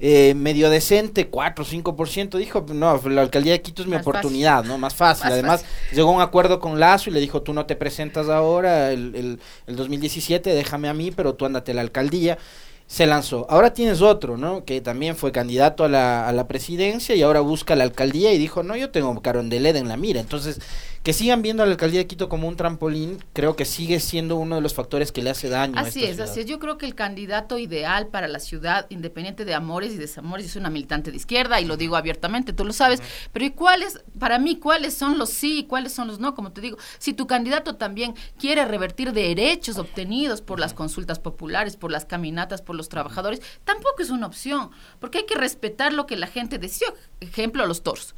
eh, 0.00 0.34
medio 0.34 0.68
decente, 0.70 1.28
4 1.28 1.64
o 1.64 1.66
5%, 1.66 2.38
dijo, 2.38 2.64
no, 2.74 3.00
la 3.06 3.22
alcaldía 3.22 3.52
de 3.52 3.62
Quito 3.62 3.82
es 3.82 3.88
mi 3.88 3.96
oportunidad, 3.96 4.64
¿no? 4.64 4.76
Más 4.76 4.94
fácil. 4.94 5.30
Además, 5.30 5.64
llegó 5.92 6.10
a 6.10 6.14
un 6.14 6.22
acuerdo 6.22 6.60
con 6.60 6.78
Lazo 6.78 7.10
y 7.10 7.12
le 7.12 7.20
dijo, 7.20 7.42
tú 7.42 7.54
no 7.54 7.66
te 7.66 7.76
presentas 7.76 8.28
ahora 8.28 8.92
el, 8.92 9.14
el, 9.14 9.40
el 9.66 9.76
2017, 9.76 10.54
déjame 10.54 10.88
a 10.88 10.94
mí, 10.94 11.10
pero 11.10 11.34
tú 11.34 11.46
ándate 11.46 11.72
a 11.72 11.74
la 11.74 11.82
alcaldía 11.82 12.38
se 12.90 13.06
lanzó. 13.06 13.46
Ahora 13.48 13.72
tienes 13.72 14.02
otro, 14.02 14.36
¿no? 14.36 14.64
Que 14.64 14.80
también 14.80 15.14
fue 15.14 15.30
candidato 15.30 15.84
a 15.84 15.88
la, 15.88 16.28
a 16.28 16.32
la 16.32 16.48
presidencia 16.48 17.14
y 17.14 17.22
ahora 17.22 17.38
busca 17.38 17.76
la 17.76 17.84
alcaldía 17.84 18.32
y 18.32 18.38
dijo, 18.38 18.64
no, 18.64 18.74
yo 18.74 18.90
tengo 18.90 19.22
Carondelet 19.22 19.76
en 19.76 19.86
la 19.86 19.96
mira. 19.96 20.18
Entonces, 20.18 20.58
que 21.04 21.12
sigan 21.12 21.40
viendo 21.40 21.62
a 21.62 21.66
la 21.66 21.72
alcaldía 21.72 22.00
de 22.00 22.06
Quito 22.08 22.28
como 22.28 22.48
un 22.48 22.56
trampolín, 22.56 23.24
creo 23.32 23.54
que 23.54 23.64
sigue 23.64 24.00
siendo 24.00 24.36
uno 24.36 24.56
de 24.56 24.60
los 24.60 24.74
factores 24.74 25.12
que 25.12 25.22
le 25.22 25.30
hace 25.30 25.48
daño. 25.48 25.78
Así 25.78 26.04
es, 26.04 26.18
así 26.20 26.40
es. 26.40 26.46
Yo 26.46 26.58
creo 26.58 26.78
que 26.78 26.84
el 26.84 26.96
candidato 26.96 27.58
ideal 27.58 28.08
para 28.08 28.26
la 28.26 28.40
ciudad, 28.40 28.86
independiente 28.90 29.44
de 29.44 29.54
amores 29.54 29.92
y 29.92 29.96
desamores, 29.96 30.46
es 30.46 30.56
una 30.56 30.68
militante 30.68 31.12
de 31.12 31.16
izquierda 31.16 31.60
y 31.60 31.66
lo 31.66 31.76
digo 31.76 31.94
abiertamente, 31.94 32.52
tú 32.52 32.64
lo 32.64 32.72
sabes. 32.72 33.00
Pero 33.32 33.46
¿y 33.46 33.50
cuáles, 33.50 34.02
para 34.18 34.40
mí, 34.40 34.56
cuáles 34.56 34.94
son 34.94 35.16
los 35.16 35.30
sí 35.30 35.60
y 35.60 35.64
cuáles 35.64 35.92
son 35.92 36.08
los 36.08 36.18
no? 36.18 36.34
Como 36.34 36.50
te 36.50 36.60
digo, 36.60 36.76
si 36.98 37.14
tu 37.14 37.28
candidato 37.28 37.76
también 37.76 38.14
quiere 38.36 38.64
revertir 38.64 39.12
derechos 39.12 39.78
obtenidos 39.78 40.42
por 40.42 40.58
las 40.58 40.74
consultas 40.74 41.20
populares, 41.20 41.76
por 41.76 41.92
las 41.92 42.04
caminatas, 42.04 42.60
por 42.60 42.79
los 42.80 42.88
trabajadores, 42.88 43.40
tampoco 43.64 44.02
es 44.02 44.10
una 44.10 44.26
opción, 44.26 44.70
porque 44.98 45.18
hay 45.18 45.26
que 45.26 45.34
respetar 45.34 45.92
lo 45.92 46.06
que 46.06 46.16
la 46.16 46.26
gente 46.26 46.58
decía. 46.58 46.88
Ejemplo, 47.20 47.66
los 47.66 47.82
toros. 47.82 48.14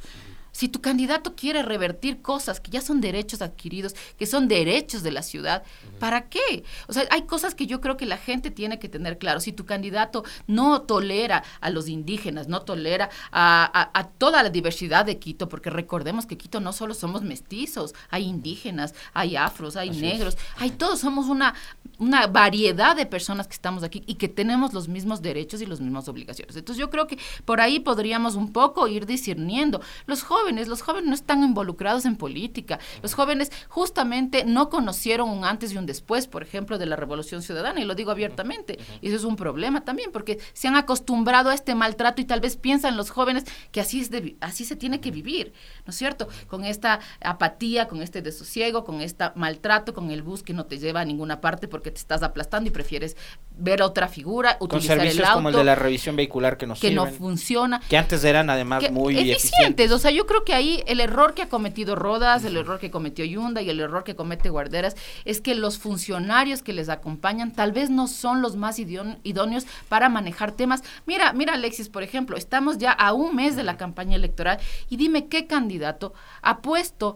Si 0.53 0.69
tu 0.69 0.81
candidato 0.81 1.35
quiere 1.35 1.63
revertir 1.63 2.21
cosas 2.21 2.59
que 2.59 2.69
ya 2.69 2.79
son 2.79 3.01
derechos 3.01 3.41
adquiridos, 3.41 3.95
que 4.19 4.27
son 4.27 4.47
derechos 4.47 5.01
de 5.01 5.11
la 5.11 5.23
ciudad, 5.23 5.63
¿para 5.99 6.29
qué? 6.29 6.63
O 6.87 6.93
sea, 6.93 7.05
hay 7.09 7.23
cosas 7.23 7.55
que 7.55 7.65
yo 7.65 7.81
creo 7.81 7.97
que 7.97 8.05
la 8.05 8.17
gente 8.17 8.51
tiene 8.51 8.77
que 8.77 8.87
tener 8.87 9.17
claro. 9.17 9.39
Si 9.39 9.51
tu 9.51 9.65
candidato 9.65 10.23
no 10.45 10.83
tolera 10.83 11.43
a 11.59 11.71
los 11.71 11.89
indígenas, 11.89 12.47
no 12.47 12.61
tolera 12.61 13.09
a, 13.31 14.09
toda 14.19 14.43
la 14.43 14.51
diversidad 14.51 15.05
de 15.05 15.17
Quito, 15.17 15.49
porque 15.49 15.71
recordemos 15.71 16.27
que 16.27 16.37
Quito 16.37 16.59
no 16.59 16.71
solo 16.71 16.93
somos 16.93 17.23
mestizos, 17.23 17.95
hay 18.11 18.25
indígenas, 18.25 18.93
hay 19.13 19.35
afros, 19.35 19.75
hay 19.75 19.89
negros, 19.89 20.37
hay 20.57 20.69
todos, 20.69 20.99
somos 20.99 21.29
una, 21.29 21.55
una 21.97 22.27
variedad 22.27 22.95
de 22.95 23.07
personas 23.07 23.47
que 23.47 23.53
estamos 23.53 23.81
aquí 23.81 24.03
y 24.05 24.15
que 24.15 24.27
tenemos 24.27 24.71
los 24.71 24.87
mismos 24.87 25.23
derechos 25.23 25.61
y 25.61 25.65
las 25.65 25.81
mismas 25.81 26.07
obligaciones. 26.07 26.55
Entonces 26.55 26.79
yo 26.79 26.91
creo 26.91 27.07
que 27.07 27.17
por 27.43 27.59
ahí 27.59 27.79
podríamos 27.79 28.35
un 28.35 28.53
poco 28.53 28.87
ir 28.87 29.07
discerniendo. 29.07 29.81
Los 30.05 30.21
jóvenes 30.21 30.42
los 30.51 30.81
jóvenes 30.81 31.07
no 31.07 31.15
están 31.15 31.43
involucrados 31.43 32.05
en 32.05 32.15
política, 32.15 32.79
los 33.01 33.13
jóvenes 33.13 33.51
justamente 33.69 34.45
no 34.45 34.69
conocieron 34.69 35.29
un 35.29 35.45
antes 35.45 35.73
y 35.73 35.77
un 35.77 35.85
después, 35.85 36.27
por 36.27 36.43
ejemplo, 36.43 36.77
de 36.77 36.85
la 36.85 36.95
Revolución 36.95 37.41
Ciudadana, 37.41 37.79
y 37.79 37.85
lo 37.85 37.95
digo 37.95 38.11
abiertamente, 38.11 38.79
y 39.01 39.07
eso 39.07 39.17
es 39.17 39.23
un 39.23 39.35
problema 39.35 39.83
también, 39.83 40.11
porque 40.11 40.39
se 40.53 40.67
han 40.67 40.75
acostumbrado 40.75 41.49
a 41.49 41.53
este 41.53 41.75
maltrato 41.75 42.21
y 42.21 42.25
tal 42.25 42.41
vez 42.41 42.57
piensan 42.57 42.97
los 42.97 43.09
jóvenes 43.09 43.45
que 43.71 43.81
así, 43.81 44.01
es 44.01 44.09
así 44.41 44.65
se 44.65 44.75
tiene 44.75 44.99
que 44.99 45.11
vivir, 45.11 45.53
¿no 45.85 45.91
es 45.91 45.95
cierto? 45.95 46.27
Con 46.47 46.65
esta 46.65 46.99
apatía, 47.21 47.87
con 47.87 48.01
este 48.01 48.21
desosiego, 48.21 48.83
con 48.83 49.01
este 49.01 49.25
maltrato, 49.35 49.93
con 49.93 50.11
el 50.11 50.21
bus 50.21 50.43
que 50.43 50.53
no 50.53 50.65
te 50.65 50.77
lleva 50.77 51.01
a 51.01 51.05
ninguna 51.05 51.41
parte 51.41 51.67
porque 51.67 51.91
te 51.91 51.99
estás 51.99 52.23
aplastando 52.23 52.69
y 52.69 52.71
prefieres 52.71 53.15
ver 53.55 53.81
otra 53.81 54.07
figura, 54.07 54.57
utilizar 54.59 54.97
con 54.97 55.05
servicios 55.05 55.29
como 55.29 55.49
el 55.49 55.55
de 55.55 55.63
la 55.63 55.75
revisión 55.75 56.15
vehicular 56.15 56.57
que 56.57 56.67
no 56.67 56.75
que 56.75 56.91
no 56.91 57.05
funciona, 57.05 57.79
que 57.87 57.97
antes 57.97 58.23
eran 58.23 58.49
además 58.49 58.91
muy 58.91 59.13
eficientes. 59.13 59.45
eficientes. 59.45 59.91
O 59.91 59.99
sea, 59.99 60.11
yo 60.11 60.25
creo 60.25 60.32
que 60.43 60.53
ahí 60.53 60.83
el 60.87 60.99
error 60.99 61.33
que 61.33 61.43
ha 61.43 61.49
cometido 61.49 61.95
Rodas, 61.95 62.43
el 62.43 62.57
error 62.57 62.79
que 62.79 62.89
cometió 62.91 63.23
Yunda 63.23 63.61
y 63.61 63.69
el 63.69 63.79
error 63.79 64.03
que 64.03 64.15
comete 64.15 64.49
Guarderas 64.49 64.95
es 65.25 65.39
que 65.39 65.53
los 65.53 65.77
funcionarios 65.77 66.63
que 66.63 66.73
les 66.73 66.89
acompañan 66.89 67.53
tal 67.53 67.71
vez 67.71 67.89
no 67.89 68.07
son 68.07 68.41
los 68.41 68.55
más 68.55 68.79
idóneos 68.79 69.65
para 69.89 70.09
manejar 70.09 70.51
temas. 70.51 70.83
Mira, 71.05 71.33
mira 71.33 71.53
Alexis, 71.53 71.89
por 71.89 72.03
ejemplo, 72.03 72.35
estamos 72.35 72.79
ya 72.79 72.91
a 72.91 73.13
un 73.13 73.35
mes 73.35 73.55
de 73.55 73.63
la 73.63 73.77
campaña 73.77 74.15
electoral 74.15 74.59
y 74.89 74.97
dime 74.97 75.27
qué 75.27 75.45
candidato 75.45 76.13
ha 76.41 76.61
puesto 76.61 77.15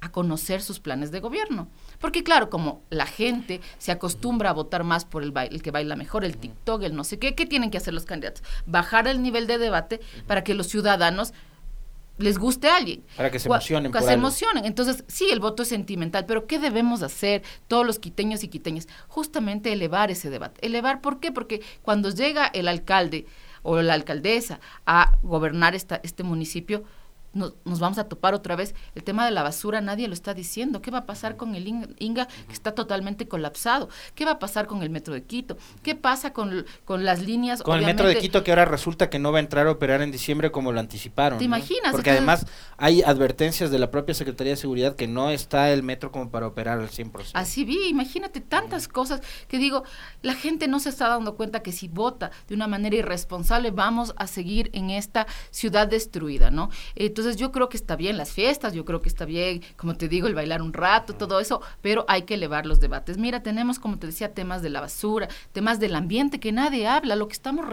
a 0.00 0.10
conocer 0.10 0.62
sus 0.62 0.80
planes 0.80 1.10
de 1.10 1.20
gobierno. 1.20 1.68
Porque 1.98 2.22
claro, 2.22 2.48
como 2.48 2.82
la 2.88 3.06
gente 3.06 3.60
se 3.78 3.92
acostumbra 3.92 4.50
a 4.50 4.54
votar 4.54 4.84
más 4.84 5.04
por 5.04 5.22
el, 5.22 5.32
el 5.36 5.62
que 5.62 5.70
baila 5.70 5.96
mejor, 5.96 6.24
el 6.24 6.38
TikTok, 6.38 6.82
el 6.82 6.96
no 6.96 7.04
sé 7.04 7.18
qué, 7.18 7.34
¿qué 7.34 7.46
tienen 7.46 7.70
que 7.70 7.78
hacer 7.78 7.92
los 7.92 8.06
candidatos? 8.06 8.42
Bajar 8.66 9.06
el 9.08 9.22
nivel 9.22 9.46
de 9.46 9.58
debate 9.58 10.00
para 10.26 10.42
que 10.42 10.54
los 10.54 10.68
ciudadanos 10.68 11.34
les 12.20 12.38
guste 12.38 12.68
a 12.68 12.76
alguien. 12.76 13.04
Para 13.16 13.30
que 13.30 13.38
se 13.38 13.48
emocionen. 13.48 13.92
Que 13.92 14.00
se 14.02 14.12
emocionen. 14.12 14.64
Entonces, 14.64 15.04
sí, 15.08 15.28
el 15.30 15.40
voto 15.40 15.62
es 15.62 15.68
sentimental, 15.68 16.26
pero 16.26 16.46
¿qué 16.46 16.58
debemos 16.58 17.02
hacer 17.02 17.42
todos 17.68 17.86
los 17.86 17.98
quiteños 17.98 18.44
y 18.44 18.48
quiteñas? 18.48 18.88
Justamente 19.08 19.72
elevar 19.72 20.10
ese 20.10 20.30
debate. 20.30 20.64
Elevar, 20.66 21.00
¿por 21.00 21.20
qué? 21.20 21.32
Porque 21.32 21.62
cuando 21.82 22.10
llega 22.10 22.46
el 22.46 22.68
alcalde 22.68 23.26
o 23.62 23.80
la 23.82 23.94
alcaldesa 23.94 24.60
a 24.86 25.18
gobernar 25.22 25.74
esta, 25.74 26.00
este 26.02 26.22
municipio, 26.22 26.84
nos, 27.32 27.54
vamos 27.64 27.98
a 27.98 28.04
topar 28.04 28.34
otra 28.34 28.56
vez. 28.56 28.74
El 28.94 29.04
tema 29.04 29.24
de 29.24 29.30
la 29.30 29.42
basura 29.42 29.80
nadie 29.80 30.08
lo 30.08 30.14
está 30.14 30.34
diciendo. 30.34 30.82
¿Qué 30.82 30.90
va 30.90 30.98
a 30.98 31.06
pasar 31.06 31.36
con 31.36 31.54
el 31.54 31.66
Inga 31.66 32.26
que 32.26 32.52
está 32.52 32.72
totalmente 32.72 33.28
colapsado? 33.28 33.88
¿Qué 34.14 34.24
va 34.24 34.32
a 34.32 34.38
pasar 34.38 34.66
con 34.66 34.82
el 34.82 34.90
metro 34.90 35.14
de 35.14 35.22
Quito? 35.22 35.56
¿Qué 35.82 35.94
pasa 35.94 36.32
con, 36.32 36.66
con 36.84 37.04
las 37.04 37.22
líneas? 37.22 37.62
Con 37.62 37.78
el 37.78 37.84
metro 37.84 38.08
de 38.08 38.18
Quito 38.18 38.42
que 38.42 38.50
ahora 38.50 38.64
resulta 38.64 39.10
que 39.10 39.18
no 39.18 39.32
va 39.32 39.38
a 39.38 39.40
entrar 39.40 39.66
a 39.66 39.70
operar 39.70 40.02
en 40.02 40.10
diciembre 40.10 40.50
como 40.50 40.72
lo 40.72 40.80
anticiparon. 40.80 41.38
¿Te 41.38 41.44
imaginas? 41.44 41.92
Porque 41.92 42.10
además 42.10 42.46
hay 42.76 43.02
advertencias 43.02 43.70
de 43.70 43.78
la 43.78 43.90
propia 43.90 44.14
Secretaría 44.14 44.52
de 44.52 44.56
Seguridad 44.56 44.96
que 44.96 45.06
no 45.06 45.30
está 45.30 45.70
el 45.70 45.82
metro 45.82 46.10
como 46.10 46.30
para 46.30 46.46
operar 46.46 46.80
al 46.80 46.90
100%. 46.90 47.30
Así 47.34 47.64
vi, 47.64 47.88
imagínate 47.88 48.40
tantas 48.40 48.88
cosas 48.88 49.20
que 49.48 49.58
digo, 49.58 49.84
la 50.22 50.34
gente 50.34 50.68
no 50.68 50.80
se 50.80 50.88
está 50.88 51.08
dando 51.08 51.36
cuenta 51.36 51.62
que 51.62 51.72
si 51.72 51.88
vota 51.88 52.30
de 52.48 52.54
una 52.54 52.66
manera 52.66 52.96
irresponsable 52.96 53.70
vamos 53.70 54.14
a 54.16 54.26
seguir 54.26 54.70
en 54.72 54.90
esta 54.90 55.26
ciudad 55.50 55.86
destruida, 55.86 56.50
¿no? 56.50 56.70
Entonces, 56.94 57.19
Entonces 57.20 57.38
yo 57.38 57.52
creo 57.52 57.68
que 57.68 57.76
está 57.76 57.96
bien 57.96 58.16
las 58.16 58.30
fiestas, 58.30 58.72
yo 58.72 58.86
creo 58.86 59.02
que 59.02 59.10
está 59.10 59.26
bien, 59.26 59.62
como 59.76 59.94
te 59.94 60.08
digo, 60.08 60.26
el 60.26 60.34
bailar 60.34 60.62
un 60.62 60.72
rato, 60.72 61.14
todo 61.14 61.38
eso, 61.38 61.60
pero 61.82 62.06
hay 62.08 62.22
que 62.22 62.32
elevar 62.32 62.64
los 62.64 62.80
debates. 62.80 63.18
Mira, 63.18 63.42
tenemos, 63.42 63.78
como 63.78 63.98
te 63.98 64.06
decía, 64.06 64.32
temas 64.32 64.62
de 64.62 64.70
la 64.70 64.80
basura, 64.80 65.28
temas 65.52 65.78
del 65.80 65.96
ambiente 65.96 66.40
que 66.40 66.50
nadie 66.50 66.86
habla, 66.88 67.16
lo 67.16 67.28
que 67.28 67.34
estamos 67.34 67.66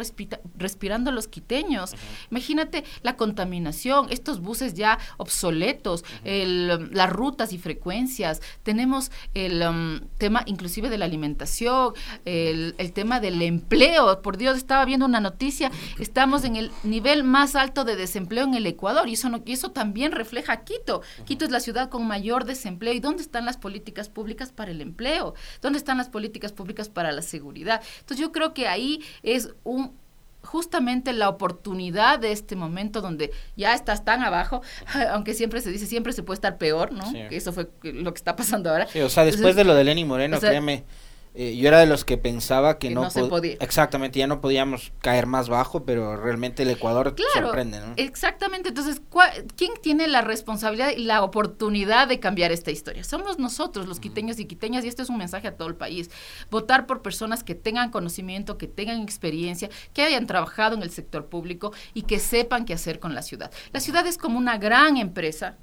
respirando 0.58 1.13
los 1.13 1.30
quiteños. 1.30 1.94
Imagínate 2.30 2.84
la 3.04 3.16
contaminación, 3.16 4.08
estos 4.10 4.42
buses 4.42 4.74
ya 4.74 5.00
obsoletos, 5.16 6.04
las 6.25 7.10
rutas 7.10 7.54
y 7.54 7.58
frecuencias, 7.58 8.42
tenemos 8.63 9.12
el 9.34 9.62
um, 9.62 10.01
tema 10.18 10.44
inclusive 10.46 10.89
de 10.89 10.98
la 10.98 11.06
alimentación, 11.06 11.94
el, 12.25 12.75
el 12.77 12.92
tema 12.92 13.22
del 13.22 13.42
empleo. 13.42 14.22
Por 14.22 14.36
Dios, 14.36 14.58
estaba 14.58 14.84
viendo 14.84 15.06
una 15.06 15.22
noticia, 15.22 15.72
estamos 16.00 16.44
en 16.44 16.58
el 16.58 16.70
nivel 16.84 17.24
más 17.24 17.56
alto 17.56 17.86
de 17.86 17.96
desempleo 17.96 18.44
en 18.44 18.56
el 18.56 18.66
Ecuador 18.66 19.08
y 19.08 19.13
eso, 19.13 19.30
no, 19.30 19.37
y 19.46 19.53
eso 19.53 19.72
también 19.72 20.12
refleja 20.12 20.63
Quito. 20.63 21.01
Quito 21.25 21.46
es 21.46 21.51
la 21.51 21.60
ciudad 21.60 21.89
con 21.89 22.08
mayor 22.08 22.46
desempleo. 22.46 22.94
¿Y 22.94 23.00
dónde 23.00 23.22
están 23.22 23.46
las 23.46 23.58
políticas 23.58 24.10
públicas 24.10 24.51
para 24.51 24.72
el 24.72 24.82
empleo? 24.82 25.34
¿Dónde 25.62 25.77
están 25.79 25.98
las 25.98 26.10
políticas 26.10 26.51
públicas 26.51 26.89
para 26.89 27.12
la 27.12 27.22
seguridad? 27.22 27.82
Entonces 28.00 28.20
yo 28.20 28.32
creo 28.32 28.53
que 28.53 28.67
ahí 28.67 29.03
es 29.24 29.50
un 29.63 29.94
justamente 30.48 31.13
la 31.13 31.29
oportunidad 31.29 32.20
de 32.20 32.32
este 32.32 32.56
momento 32.56 33.01
donde 33.01 33.32
ya 33.56 33.74
estás 33.74 34.06
tan 34.06 34.24
abajo, 34.24 34.62
aunque 35.12 35.34
siempre 35.34 35.62
se 35.62 35.72
dice, 35.72 35.86
siempre 35.86 36.13
se 36.13 36.24
puede 36.24 36.36
estar 36.36 36.58
peor, 36.58 36.91
¿no? 36.91 37.12
Que 37.12 37.36
eso 37.36 37.51
fue 37.51 37.70
lo 37.84 38.13
que 38.13 38.17
está 38.17 38.36
pasando 38.36 38.70
ahora. 38.70 38.88
o 39.03 39.10
sea, 39.10 39.25
después 39.25 39.56
de 39.56 39.63
lo 39.63 39.75
de 39.75 39.84
Lenny 39.84 40.06
Moreno, 40.06 40.39
créeme, 40.39 40.86
eh, 41.39 41.56
yo 41.56 41.67
era 41.67 41.79
de 41.79 41.86
los 41.86 42.03
que 42.03 42.17
pensaba 42.17 42.79
que, 42.79 42.89
no, 42.89 43.12
se 43.12 43.24
podía. 43.25 43.58
Exactamente, 43.60 44.17
ya 44.17 44.25
no 44.25 44.41
podíamos 44.41 44.91
caer 45.01 45.27
más 45.27 45.50
bajo, 45.50 45.86
pero 45.86 46.17
realmente 46.17 46.63
el 46.63 46.72
Ecuador 46.72 47.13
sorprende, 47.36 47.79
¿no? 47.79 47.94
Exactamente, 47.96 48.70
entonces, 48.70 49.03
¿quién 49.56 49.74
tiene 49.79 50.08
la 50.08 50.22
responsabilidad 50.22 50.89
y 50.98 51.03
la 51.03 51.22
oportunidad 51.22 52.08
de 52.08 52.20
cambiar 52.20 52.51
esta 52.51 52.72
historia? 52.72 53.03
Somos 53.03 53.38
nosotros, 53.38 53.86
los 53.86 54.00
quiteños 54.00 54.39
y 54.39 54.46
quiteñas, 54.46 54.84
y 54.84 54.88
este 54.88 55.03
es 55.03 55.10
un 55.10 55.17
mensaje 55.17 55.48
a 55.48 55.56
todo 55.56 55.67
el 55.67 55.75
país. 55.75 56.10
Votar 56.50 56.88
por 56.88 57.03
personas 57.03 57.44
que 57.44 57.53
tengan 57.53 57.91
conocimiento, 57.91 58.58
que 58.58 58.67
tengan 58.67 59.03
experiencia, 59.03 59.70
que 59.94 60.01
hayan 60.01 60.25
trabajado 60.25 60.75
en 60.75 60.82
el 60.82 60.89
sector 60.89 61.27
público 61.27 61.72
y 61.94 62.01
que 62.01 62.17
sepan 62.17 62.65
qué 62.65 62.74
hacer 62.74 63.00
con 63.00 63.13
la 63.13 63.22
ciudad. 63.22 63.51
La 63.74 63.79
ciudad 63.79 64.08
es 64.08 64.17
como 64.17 64.39
una 64.39 64.58
gran 64.58 64.98
empresa 64.98 65.58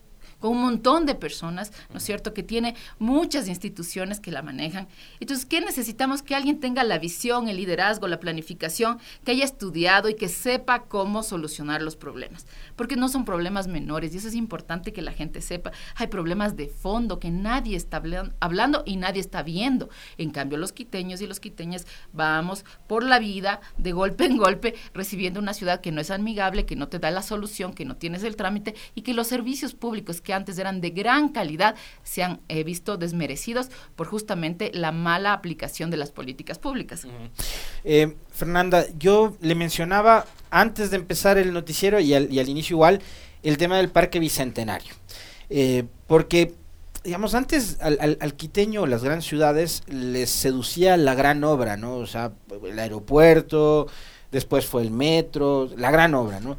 con 0.45 0.59
un 0.59 0.61
montón 0.61 1.07
de 1.07 1.15
personas, 1.15 1.73
¿no 1.89 1.97
es 1.97 2.03
cierto?, 2.03 2.35
que 2.35 2.43
tiene 2.43 2.75
muchas 2.99 3.49
instituciones 3.49 4.21
que 4.21 4.31
la 4.31 4.43
manejan. 4.43 4.89
Entonces, 5.19 5.47
¿qué 5.47 5.63
necesitamos? 5.63 6.21
Que 6.21 6.35
alguien 6.35 6.61
tenga 6.61 6.85
la 6.85 6.99
visión, 6.99 7.49
el 7.49 7.57
liderazgo, 7.57 8.09
la 8.09 8.21
planificación, 8.21 8.99
que 9.25 9.31
haya 9.31 9.47
estudiado 9.47 10.11
y 10.11 10.17
que 10.17 10.29
sepa 10.29 10.83
cómo 10.83 11.23
solucionar 11.23 11.81
los 11.81 11.97
problemas. 11.97 12.47
Porque 12.77 12.95
no 12.95 13.09
son 13.09 13.25
problemas 13.25 13.69
menores 13.69 14.13
y 14.13 14.19
eso 14.19 14.29
es 14.29 14.35
importante 14.35 14.93
que 14.93 15.01
la 15.01 15.13
gente 15.13 15.41
sepa. 15.41 15.73
Hay 15.95 16.09
problemas 16.09 16.57
de 16.57 16.69
fondo 16.69 17.19
que 17.19 17.31
nadie 17.31 17.75
está 17.75 18.03
hablando 18.41 18.83
y 18.85 18.97
nadie 18.97 19.23
está 19.23 19.43
viendo. 19.43 19.89
En 20.19 20.29
cambio, 20.29 20.59
los 20.59 20.75
quiteños 20.75 21.23
y 21.23 21.27
los 21.27 21.41
quiteñas 21.41 21.87
vamos 22.13 22.67
por 22.87 23.03
la 23.03 23.19
vida 23.19 23.63
de 23.79 23.93
golpe 23.93 24.27
en 24.27 24.37
golpe 24.37 24.75
recibiendo 24.93 25.41
una 25.41 25.55
ciudad 25.55 25.81
que 25.81 25.91
no 25.91 26.03
es 26.03 26.11
amigable, 26.11 26.67
que 26.67 26.77
no 26.77 26.89
te 26.89 26.99
da 26.99 27.11
la 27.11 27.23
solución, 27.23 27.73
que 27.73 27.87
no 27.87 27.97
tienes 27.97 28.23
el 28.25 28.37
trámite 28.37 28.75
y 28.95 29.01
que 29.01 29.15
los 29.15 29.29
servicios 29.29 29.73
públicos 29.73 30.21
que 30.21 30.34
antes 30.35 30.59
eran 30.59 30.81
de 30.81 30.91
gran 30.91 31.31
calidad 31.31 31.75
se 32.03 32.23
han 32.23 32.41
eh, 32.49 32.65
visto 32.65 32.97
desmerecidos 32.97 33.69
por 33.97 34.07
justamente 34.07 34.71
la 34.75 34.93
mala 34.93 35.33
aplicación 35.33 35.91
de 35.91 35.97
las 35.97 36.11
políticas 36.11 36.59
públicas. 36.59 37.07
Eh, 37.85 38.17
Fernanda, 38.33 38.87
yo 38.99 39.37
le 39.41 39.55
mencionaba 39.55 40.27
antes 40.51 40.91
de 40.91 40.97
empezar 40.97 41.39
el 41.39 41.53
noticiero 41.53 42.01
y 42.01 42.15
al, 42.15 42.49
inicio 42.49 42.75
igual 42.75 43.01
el 43.43 43.57
tema 43.59 43.77
del 43.77 43.91
Parque 43.91 44.19
Bicentenario. 44.19 44.95
Eh, 45.51 45.85
porque 46.07 46.55
digamos, 47.03 47.35
antes 47.35 47.79
al, 47.81 48.17
al, 48.19 48.35
quiteño, 48.35 48.87
las 48.87 49.05
grandes 49.05 49.27
ciudades, 49.27 49.83
les 49.89 50.31
seducía 50.31 50.97
la 50.97 51.15
gran 51.15 51.45
obra, 51.45 51.77
¿no? 51.77 51.97
O 51.97 52.07
sea, 52.07 52.33
el 52.67 52.79
aeropuerto, 52.79 53.89
después 54.33 54.65
fue 54.65 54.81
el 54.81 54.91
metro, 54.91 55.69
la 55.77 55.91
gran 55.91 56.15
obra, 56.15 56.41
¿no? 56.41 56.57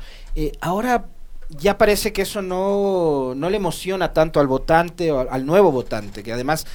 ahora 0.61 1.05
ya 1.49 1.77
parece 1.77 2.13
que 2.13 2.23
eso 2.23 2.41
no, 2.41 3.33
no 3.35 3.49
le 3.49 3.57
emociona 3.57 4.13
tanto 4.13 4.39
al 4.39 4.47
votante 4.47 5.11
o 5.11 5.29
al, 5.29 5.45
nuevo 5.45 5.71
votante, 5.71 6.23
que 6.23 6.33
además 6.33 6.65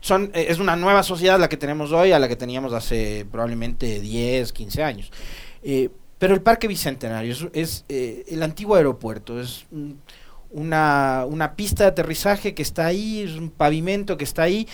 son, 0.00 0.30
eh, 0.34 0.46
es 0.48 0.58
una 0.58 0.76
nueva 0.76 1.02
sociedad 1.02 1.38
la 1.38 1.48
que 1.48 1.56
tenemos 1.56 1.92
hoy 1.92 2.12
a 2.12 2.18
la 2.18 2.28
que 2.28 2.36
teníamos 2.36 2.72
hace 2.72 3.26
probablemente 3.30 4.00
10, 4.00 4.52
15 4.52 4.82
años. 4.82 5.12
Eh, 5.62 5.90
pero 6.18 6.34
el 6.34 6.40
Parque 6.40 6.68
Bicentenario 6.68 7.34
es, 7.52 7.84
eh, 7.88 8.24
el 8.28 8.42
antiguo 8.42 8.76
aeropuerto, 8.76 9.40
es 9.40 9.66
una, 10.50 11.24
una 11.26 11.56
pista 11.56 11.84
de 11.84 11.90
aterrizaje 11.90 12.54
que 12.54 12.62
está 12.62 12.86
ahí, 12.86 13.22
es 13.22 13.32
un 13.32 13.50
pavimento 13.50 14.16
que 14.16 14.24
está 14.24 14.42
ahí, 14.42 14.68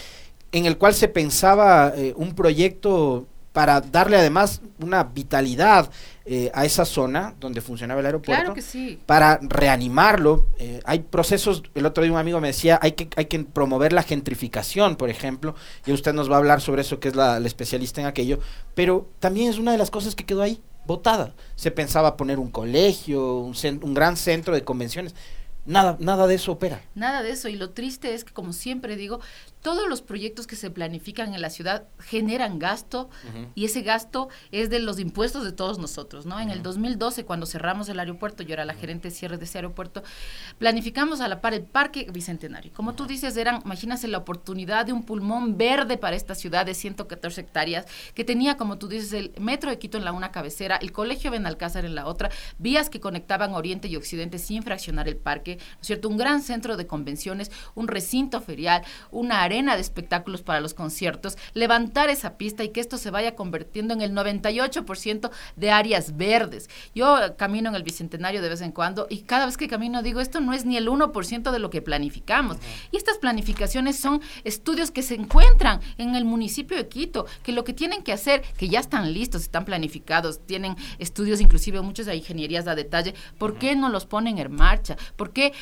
en 0.53 0.67
el 0.67 0.77
cual 0.77 0.95
se 0.95 1.09
pensaba 1.09 1.93
un 2.17 2.35
proyecto 2.35 3.27
para 3.59 3.81
darle 3.81 4.16
además 4.16 4.61
una 4.79 5.03
vitalidad 5.03 5.90
eh, 6.25 6.49
a 6.55 6.64
esa 6.64 6.85
zona 6.85 7.35
donde 7.40 7.61
funcionaba 7.61 7.99
el 7.99 8.07
aeropuerto 8.07 8.55
para 9.05 9.40
reanimarlo. 9.42 10.47
Eh, 10.61 10.81
hay 10.85 11.01
procesos, 11.01 11.64
el 11.75 11.85
otro 11.85 12.05
día 12.05 12.12
un 12.12 12.18
amigo 12.21 12.40
me 12.40 12.47
decía, 12.47 12.79
hay 12.81 12.92
que, 12.92 13.09
hay 13.16 13.25
que 13.25 13.40
promover 13.40 13.92
la 13.92 14.05
gentrificación, 14.05 14.94
por 14.94 15.11
ejemplo, 15.11 15.57
y 15.85 15.90
usted 15.90 16.14
nos 16.14 16.31
va 16.31 16.37
a 16.37 16.38
hablar 16.38 16.61
sobre 16.61 16.83
eso, 16.83 17.01
que 17.01 17.09
es 17.09 17.16
la, 17.16 17.38
especialista 17.38 18.01
en 18.01 18.07
aquello, 18.07 18.38
pero 18.77 19.09
también 19.18 19.51
es 19.51 19.59
una 19.59 19.73
de 19.73 19.79
las 19.79 19.90
cosas 19.90 20.14
que 20.14 20.25
quedó 20.25 20.42
ahí, 20.42 20.62
votada. 20.87 21.35
Se 21.57 21.73
pensaba 21.73 22.16
poner 22.16 22.38
un 22.38 22.53
colegio, 22.53 23.38
un, 23.38 23.57
un 23.83 23.92
gran 23.92 24.16
centro 24.16 24.55
de 24.55 24.62
convenciones. 24.62 25.16
Nada, 25.68 25.99
nada 26.01 26.27
de 26.27 26.37
eso 26.37 26.53
opera. 26.53 26.81
Nada 26.94 27.23
de 27.23 27.31
eso. 27.31 27.49
Y 27.49 27.57
lo 27.57 27.71
triste 27.71 28.14
es 28.14 28.25
que, 28.25 28.33
como 28.33 28.55
siempre 28.55 28.97
digo, 28.97 29.21
todos 29.62 29.88
los 29.88 30.03
proyectos 30.03 30.47
que 30.47 30.57
se 30.57 30.71
planifican 30.71 31.35
en 31.35 31.40
la 31.40 31.51
ciudad 31.51 31.88
generan 31.99 32.59
gasto 32.59 33.11
y 33.55 33.64
ese 33.64 33.83
gasto 33.83 34.29
es 34.53 34.71
de 34.71 34.79
los 34.79 34.99
impuestos 34.99 35.44
de 35.44 35.53
todos 35.53 35.79
nosotros, 35.79 36.27
¿no? 36.27 36.40
En 36.40 36.51
el 36.51 36.62
2012, 36.62 37.25
cuando 37.25 37.47
cerramos 37.47 37.88
el 37.88 37.99
aeropuerto, 37.99 38.42
yo 38.42 38.55
era 38.55 38.64
la 38.64 38.75
gerente 38.75 39.09
de 39.09 39.14
cierre 39.14 39.38
de 39.38 39.44
ese 39.44 39.59
aeropuerto, 39.59 40.03
planificamos 40.59 41.21
a 41.21 41.29
la 41.29 41.40
par 41.40 41.55
el 41.55 41.62
Parque 41.62 42.07
Bicentenario. 42.12 42.73
Como 42.73 42.94
tú 42.94 43.07
dices, 43.07 43.37
eran, 43.37 43.62
imagínate 43.64 44.09
la 44.09 44.18
oportunidad 44.18 44.87
de 44.87 44.92
un 44.92 45.03
pulmón 45.03 45.57
verde 45.57 45.97
para 45.97 46.16
esta 46.16 46.35
ciudad 46.35 46.66
de 46.66 46.75
114 46.75 47.40
hectáreas, 47.40 47.87
que 48.14 48.25
tenía, 48.25 48.57
como 48.57 48.79
tú 48.79 48.88
dices, 48.88 49.12
el 49.12 49.33
metro 49.40 49.71
de 49.71 49.79
Quito 49.79 49.99
en 49.99 50.05
la 50.05 50.12
una 50.12 50.31
cabecera, 50.31 50.77
el 50.77 50.92
colegio 50.92 51.31
Benalcázar 51.31 51.85
en 51.85 51.94
la 51.94 52.07
otra, 52.07 52.31
vías 52.59 52.90
que 52.90 53.01
conectaban 53.01 53.55
Oriente 53.55 53.88
y 53.88 53.97
Occidente 53.97 54.38
sin 54.38 54.62
fraccionar 54.62 55.09
el 55.09 55.16
parque, 55.16 55.57
¿no 55.57 55.81
es 55.81 55.87
cierto? 55.87 56.09
Un 56.09 56.16
gran 56.16 56.42
centro 56.42 56.77
de 56.77 56.87
convenciones, 56.87 57.51
un 57.75 57.88
recinto 57.88 58.40
ferial, 58.40 58.83
una 59.11 59.42
arena 59.42 59.58
de 59.59 59.81
espectáculos 59.81 60.42
para 60.42 60.61
los 60.61 60.75
conciertos, 60.75 61.37
levantar 61.55 62.11
esa 62.11 62.37
pista 62.38 62.64
y 62.64 62.71
que 62.71 62.81
esto 62.81 62.97
se 62.97 63.11
vaya 63.11 63.35
convirtiendo 63.35 63.92
en 63.94 64.01
el 64.01 64.12
98% 64.12 65.31
de 65.57 65.71
áreas 65.71 66.16
verdes. 66.16 66.71
Yo 66.94 67.37
camino 67.37 67.68
en 67.68 67.75
el 67.75 67.83
Bicentenario 67.83 68.40
de 68.40 68.49
vez 68.49 68.61
en 68.61 68.73
cuando 68.73 69.07
y 69.11 69.23
cada 69.23 69.47
vez 69.47 69.57
que 69.57 69.68
camino 69.68 70.03
digo, 70.03 70.21
esto 70.21 70.40
no 70.40 70.53
es 70.53 70.64
ni 70.64 70.77
el 70.77 70.88
1% 70.88 71.51
de 71.51 71.59
lo 71.59 71.71
que 71.71 71.83
planificamos. 71.83 72.57
Y 72.92 72.97
estas 72.97 73.18
planificaciones 73.18 73.99
son 73.99 74.21
estudios 74.44 74.90
que 74.90 75.03
se 75.03 75.14
encuentran 75.14 75.81
en 75.99 76.14
el 76.14 76.25
municipio 76.25 76.77
de 76.77 76.88
Quito, 76.88 77.27
que 77.42 77.53
lo 77.53 77.64
que 77.64 77.73
tienen 77.73 78.03
que 78.03 78.12
hacer, 78.12 78.42
que 78.57 78.68
ya 78.68 78.81
están 78.81 79.12
listos, 79.12 79.42
están 79.42 79.64
planificados, 79.64 80.47
tienen 80.47 80.77
estudios 80.99 81.40
inclusive 81.40 81.81
muchas 81.81 82.07
de 82.07 82.16
ingenierías 82.16 82.66
a 82.66 82.75
detalle, 82.75 83.14
¿por 83.38 83.59
qué 83.59 83.75
no 83.77 83.88
los 83.88 84.07
ponen 84.07 84.38
en 84.38 84.53
marcha? 84.53 84.97
¿Por 85.16 85.33
qué 85.33 85.53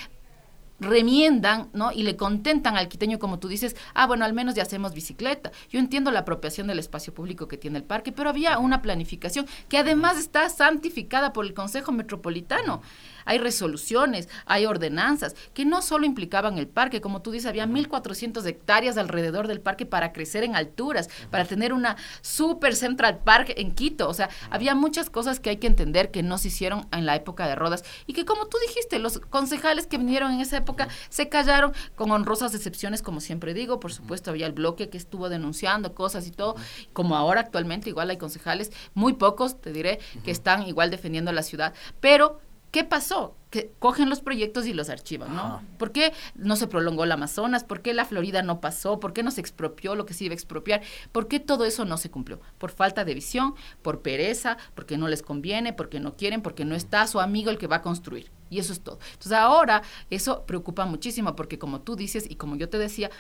remiendan, 0.80 1.70
¿no? 1.72 1.92
Y 1.92 2.02
le 2.02 2.16
contentan 2.16 2.76
al 2.76 2.88
quiteño, 2.88 3.18
como 3.18 3.38
tú 3.38 3.48
dices, 3.48 3.76
ah, 3.94 4.06
bueno, 4.06 4.24
al 4.24 4.32
menos 4.32 4.54
ya 4.54 4.62
hacemos 4.62 4.94
bicicleta. 4.94 5.52
Yo 5.70 5.78
entiendo 5.78 6.10
la 6.10 6.20
apropiación 6.20 6.66
del 6.66 6.78
espacio 6.78 7.14
público 7.14 7.48
que 7.48 7.56
tiene 7.56 7.78
el 7.78 7.84
parque, 7.84 8.12
pero 8.12 8.30
había 8.30 8.58
una 8.58 8.82
planificación 8.82 9.46
que 9.68 9.78
además 9.78 10.18
está 10.18 10.48
santificada 10.48 11.32
por 11.32 11.44
el 11.44 11.54
Consejo 11.54 11.92
Metropolitano 11.92 12.82
hay 13.26 13.38
resoluciones, 13.38 14.28
hay 14.46 14.64
ordenanzas 14.64 15.34
que 15.52 15.66
no 15.66 15.82
solo 15.82 16.06
implicaban 16.06 16.56
el 16.56 16.68
parque, 16.68 17.02
como 17.02 17.20
tú 17.20 17.32
dices, 17.32 17.46
había 17.46 17.66
1.400 17.66 18.46
hectáreas 18.46 18.96
alrededor 18.96 19.48
del 19.48 19.60
parque 19.60 19.84
para 19.84 20.12
crecer 20.12 20.44
en 20.44 20.56
alturas, 20.56 21.10
para 21.30 21.44
tener 21.44 21.72
una 21.74 21.96
super 22.22 22.74
Central 22.74 23.18
Park 23.18 23.52
en 23.56 23.74
Quito. 23.74 24.08
O 24.08 24.14
sea, 24.14 24.30
había 24.48 24.74
muchas 24.74 25.10
cosas 25.10 25.40
que 25.40 25.50
hay 25.50 25.56
que 25.58 25.66
entender 25.66 26.10
que 26.10 26.22
no 26.22 26.38
se 26.38 26.48
hicieron 26.48 26.86
en 26.92 27.04
la 27.04 27.16
época 27.16 27.46
de 27.46 27.56
Rodas 27.56 27.84
y 28.06 28.12
que, 28.12 28.24
como 28.24 28.46
tú 28.46 28.56
dijiste, 28.66 28.98
los 29.00 29.18
concejales 29.18 29.86
que 29.86 29.98
vinieron 29.98 30.32
en 30.32 30.40
esa 30.40 30.56
época 30.66 30.88
se 31.09 31.29
callaron 31.29 31.72
con 31.94 32.11
honrosas 32.11 32.55
excepciones, 32.55 33.00
como 33.00 33.20
siempre 33.20 33.55
digo. 33.55 33.79
Por 33.79 33.92
supuesto, 33.92 34.31
había 34.31 34.46
el 34.46 34.52
bloque 34.52 34.88
que 34.88 34.98
estuvo 34.98 35.29
denunciando 35.29 35.94
cosas 35.94 36.26
y 36.26 36.33
todo, 36.33 36.57
como 36.92 37.16
ahora 37.16 37.40
actualmente 37.40 37.88
igual 37.88 38.11
hay 38.11 38.16
concejales, 38.16 38.72
muy 38.94 39.12
pocos, 39.14 39.61
te 39.61 39.72
diré, 39.72 40.00
que 40.24 40.33
están 40.33 40.66
igual 40.66 40.90
defendiendo 40.90 41.31
la 41.33 41.42
ciudad, 41.42 41.72
pero 42.00 42.40
¿qué 42.76 42.84
pasó? 42.84 43.34
Que 43.48 43.72
cogen 43.78 44.10
los 44.10 44.20
proyectos 44.20 44.66
y 44.66 44.74
los 44.74 44.90
archivan, 44.90 45.34
¿no? 45.34 45.62
¿Por 45.78 45.92
qué 45.92 46.12
no 46.34 46.56
se 46.56 46.66
prolongó 46.66 47.04
el 47.04 47.12
Amazonas? 47.12 47.64
¿Por 47.64 47.80
qué 47.80 47.94
la 47.94 48.04
Florida 48.04 48.42
no 48.42 48.60
pasó? 48.60 49.00
¿Por 49.00 49.14
qué 49.14 49.22
no 49.22 49.30
se 49.30 49.40
expropió 49.40 49.94
lo 49.94 50.04
que 50.04 50.12
se 50.12 50.24
iba 50.24 50.32
a 50.32 50.34
expropiar? 50.34 50.82
¿Por 51.10 51.26
qué 51.26 51.40
todo 51.40 51.64
eso 51.64 51.86
no 51.86 51.96
se 51.96 52.10
cumplió? 52.10 52.38
Por 52.58 52.70
falta 52.70 53.06
de 53.06 53.14
visión, 53.14 53.54
por 53.80 54.02
pereza, 54.02 54.58
porque 54.74 54.98
no 54.98 55.08
les 55.08 55.22
conviene, 55.22 55.72
porque 55.72 56.00
no 56.00 56.16
quieren, 56.16 56.42
porque 56.42 56.66
no 56.66 56.74
está 56.74 57.06
su 57.06 57.18
amigo 57.18 57.48
el 57.48 57.56
que 57.56 57.66
va 57.66 57.76
a 57.76 57.80
construir. 57.82 58.30
Y 58.50 58.58
eso 58.58 58.74
es 58.74 58.82
todo. 58.82 58.98
Entonces 59.12 59.32
ahora 59.32 59.82
eso 60.10 60.44
preocupa 60.44 60.84
muchísimo 60.84 61.34
porque 61.34 61.58
como 61.58 61.80
tú 61.80 61.96
dices 61.96 62.30
y 62.30 62.34
como 62.34 62.56
yo 62.56 62.68
te 62.68 62.76
decía, 62.76 63.10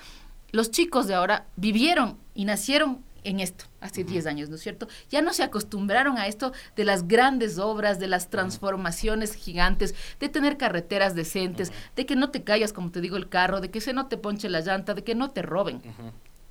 los 0.52 0.70
chicos 0.70 1.06
de 1.06 1.14
ahora 1.14 1.46
vivieron 1.56 2.18
y 2.34 2.44
nacieron 2.44 3.02
en 3.24 3.40
esto, 3.40 3.64
hace 3.80 4.04
10 4.04 4.26
años, 4.26 4.48
¿no 4.48 4.56
es 4.56 4.62
cierto? 4.62 4.88
Ya 5.10 5.22
no 5.22 5.32
se 5.32 5.42
acostumbraron 5.42 6.18
a 6.18 6.26
esto 6.26 6.52
de 6.76 6.84
las 6.84 7.08
grandes 7.08 7.58
obras, 7.58 7.98
de 7.98 8.06
las 8.06 8.30
transformaciones 8.30 9.34
gigantes, 9.34 9.94
de 10.20 10.28
tener 10.28 10.56
carreteras 10.56 11.14
decentes, 11.14 11.72
de 11.94 12.06
que 12.06 12.16
no 12.16 12.30
te 12.30 12.44
callas, 12.44 12.72
como 12.72 12.90
te 12.90 13.00
digo, 13.00 13.16
el 13.16 13.28
carro, 13.28 13.60
de 13.60 13.70
que 13.70 13.80
se 13.80 13.92
no 13.92 14.06
te 14.06 14.16
ponche 14.16 14.48
la 14.48 14.60
llanta, 14.60 14.94
de 14.94 15.04
que 15.04 15.14
no 15.14 15.30
te 15.30 15.42
roben. 15.42 15.82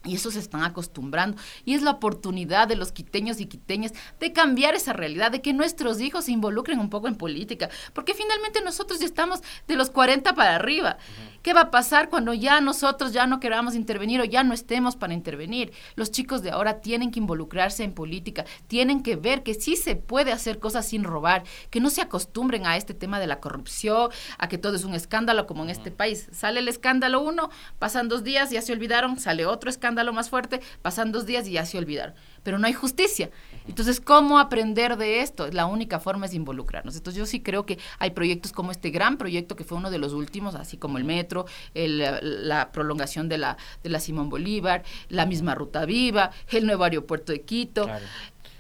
Y 0.06 0.16
eso 0.16 0.32
se 0.32 0.40
están 0.40 0.64
acostumbrando. 0.64 1.38
Y 1.66 1.74
es 1.74 1.82
la 1.82 1.92
oportunidad 1.92 2.68
de 2.68 2.76
los 2.76 2.92
quiteños 2.92 3.40
y 3.40 3.48
quiteñas 3.48 3.94
de 4.20 4.32
cambiar 4.34 4.76
esa 4.76 4.94
realidad, 4.94 5.32
de 5.32 5.42
que 5.42 5.54
nuestros 5.54 6.00
hijos 6.00 6.26
se 6.26 6.32
involucren 6.32 6.80
un 6.80 6.90
poco 6.90 7.08
en 7.08 7.16
política. 7.16 7.70
Porque 7.94 8.14
finalmente 8.14 8.62
nosotros 8.62 9.00
ya 9.00 9.06
estamos 9.06 9.42
de 9.68 9.76
los 9.76 9.90
40 9.90 10.34
para 10.36 10.56
arriba. 10.56 10.98
¿Qué 11.42 11.54
va 11.54 11.62
a 11.62 11.72
pasar 11.72 12.10
cuando 12.10 12.34
ya 12.34 12.60
nosotros 12.62 13.14
ya 13.14 13.28
no 13.28 13.40
queramos 13.40 13.76
intervenir 13.76 14.20
o 14.22 14.26
ya 14.26 14.44
no 14.44 14.54
estemos 14.54 14.96
para 14.96 15.14
intervenir? 15.14 15.74
Los 15.96 16.10
chicos 16.12 16.42
de 16.42 16.52
ahora 16.52 16.82
tienen 16.82 17.12
que 17.12 17.20
involucrarse 17.20 17.84
en 17.84 17.94
política, 17.94 18.46
tienen 18.68 19.04
que 19.04 19.16
ver 19.16 19.44
que 19.44 19.54
sí 19.54 19.76
se 19.76 19.96
puede 19.96 20.32
hacer 20.32 20.60
cosas 20.60 20.88
sin 20.88 21.04
robar, 21.04 21.44
que 21.70 21.80
no 21.80 21.90
se 21.90 22.02
acostumbren 22.02 22.66
a 22.66 22.78
este 22.78 22.94
tema 22.94 23.20
de 23.20 23.28
la 23.28 23.40
corrupción, 23.40 24.10
a 24.38 24.48
que 24.48 24.58
todo 24.58 24.76
es 24.76 24.84
un 24.86 24.96
escándalo 24.96 25.46
como 25.46 25.64
en 25.64 25.70
este 25.70 25.92
país. 25.92 26.28
Sale 26.32 26.60
el 26.60 26.68
escándalo 26.68 27.22
uno, 27.22 27.50
pasan 27.78 28.10
dos 28.10 28.24
días, 28.24 28.50
ya 28.50 28.62
se 28.62 28.74
olvidaron, 28.74 29.20
sale 29.20 29.46
otro 29.46 29.70
escándalo 29.70 29.95
más 30.14 30.30
fuerte, 30.30 30.62
pasan 30.82 31.12
dos 31.12 31.26
días 31.26 31.48
y 31.48 31.52
ya 31.54 31.66
se 31.66 31.78
olvidaron. 31.78 32.16
Pero 32.44 32.60
no 32.60 32.68
hay 32.68 32.74
justicia. 32.74 33.30
Entonces, 33.68 34.00
¿cómo 34.00 34.38
aprender 34.38 34.98
de 34.98 35.22
esto? 35.22 35.48
La 35.52 35.66
única 35.66 36.00
forma 36.00 36.28
es 36.28 36.34
involucrarnos. 36.34 36.96
Entonces, 36.96 37.18
yo 37.18 37.26
sí 37.26 37.42
creo 37.42 37.66
que 37.66 37.80
hay 37.98 38.12
proyectos 38.12 38.52
como 38.52 38.72
este 38.72 38.92
gran 38.92 39.18
proyecto 39.18 39.56
que 39.56 39.64
fue 39.64 39.78
uno 39.78 39.90
de 39.90 39.98
los 39.98 40.14
últimos, 40.14 40.56
así 40.56 40.78
como 40.78 40.98
el 40.98 41.04
metro, 41.04 41.46
la 41.74 42.72
prolongación 42.72 43.30
de 43.30 43.38
la, 43.38 43.58
de 43.84 43.90
la 43.90 44.00
Simón 44.00 44.30
Bolívar, 44.30 44.84
la 45.10 45.26
misma 45.26 45.56
Ruta 45.56 45.86
Viva, 45.86 46.32
el 46.50 46.66
nuevo 46.66 46.84
aeropuerto 46.84 47.32
de 47.32 47.42
Quito. 47.42 47.90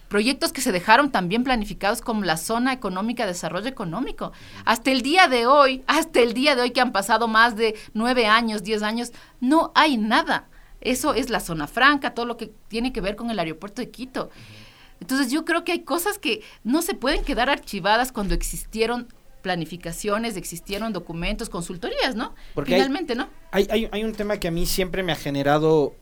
Proyectos 0.08 0.54
que 0.54 0.62
se 0.62 0.71
dejaron 0.71 1.12
también 1.12 1.43
planificados 1.43 2.02
como 2.02 2.24
la 2.24 2.38
zona 2.38 2.74
económica 2.74 3.24
de 3.24 3.34
desarrollo 3.34 3.67
económico. 3.67 4.32
Hasta 4.63 4.91
el 4.91 5.02
día 5.02 5.28
de 5.28 5.48
hoy, 5.48 5.84
hasta 5.88 6.19
el 6.19 6.34
día 6.34 6.56
de 6.56 6.62
hoy 6.62 6.71
que 6.71 6.80
han 6.80 6.91
pasado 6.91 7.28
más 7.28 7.56
de 7.56 7.76
nueve 7.93 8.28
años, 8.28 8.63
diez 8.63 8.84
años, 8.84 9.12
no 9.41 9.71
hay 9.76 9.98
nada. 9.98 10.48
Eso 10.86 11.13
es 11.13 11.30
la 11.30 11.39
zona 11.39 11.67
franca, 11.67 12.13
todo 12.13 12.26
lo 12.26 12.38
que 12.38 12.52
tiene 12.67 12.93
que 12.93 13.02
ver 13.02 13.15
con 13.15 13.30
el 13.30 13.39
aeropuerto 13.39 13.82
de 13.82 13.89
Quito. 13.89 14.30
Entonces 15.02 15.32
yo 15.32 15.43
creo 15.43 15.63
que 15.63 15.74
hay 15.74 15.82
cosas 15.82 16.17
que 16.17 16.41
no 16.63 16.82
se 16.82 16.93
pueden 16.93 17.24
quedar 17.24 17.50
archivadas 17.50 18.12
cuando 18.12 18.34
existieron 18.34 19.08
planificaciones, 19.41 20.38
existieron 20.38 20.93
documentos, 20.93 21.50
consultorías, 21.50 22.15
¿no? 22.15 22.34
Porque 22.56 22.74
Finalmente, 22.74 23.13
¿no? 23.13 23.30
Hay, 23.52 23.67
hay, 23.69 23.88
hay, 23.91 24.04
un 24.04 24.13
tema 24.13 24.38
que 24.38 24.48
a 24.48 24.52
mí 24.52 24.65
siempre 24.65 25.04
me 25.04 25.12
ha 25.12 25.15
generado, 25.15 25.93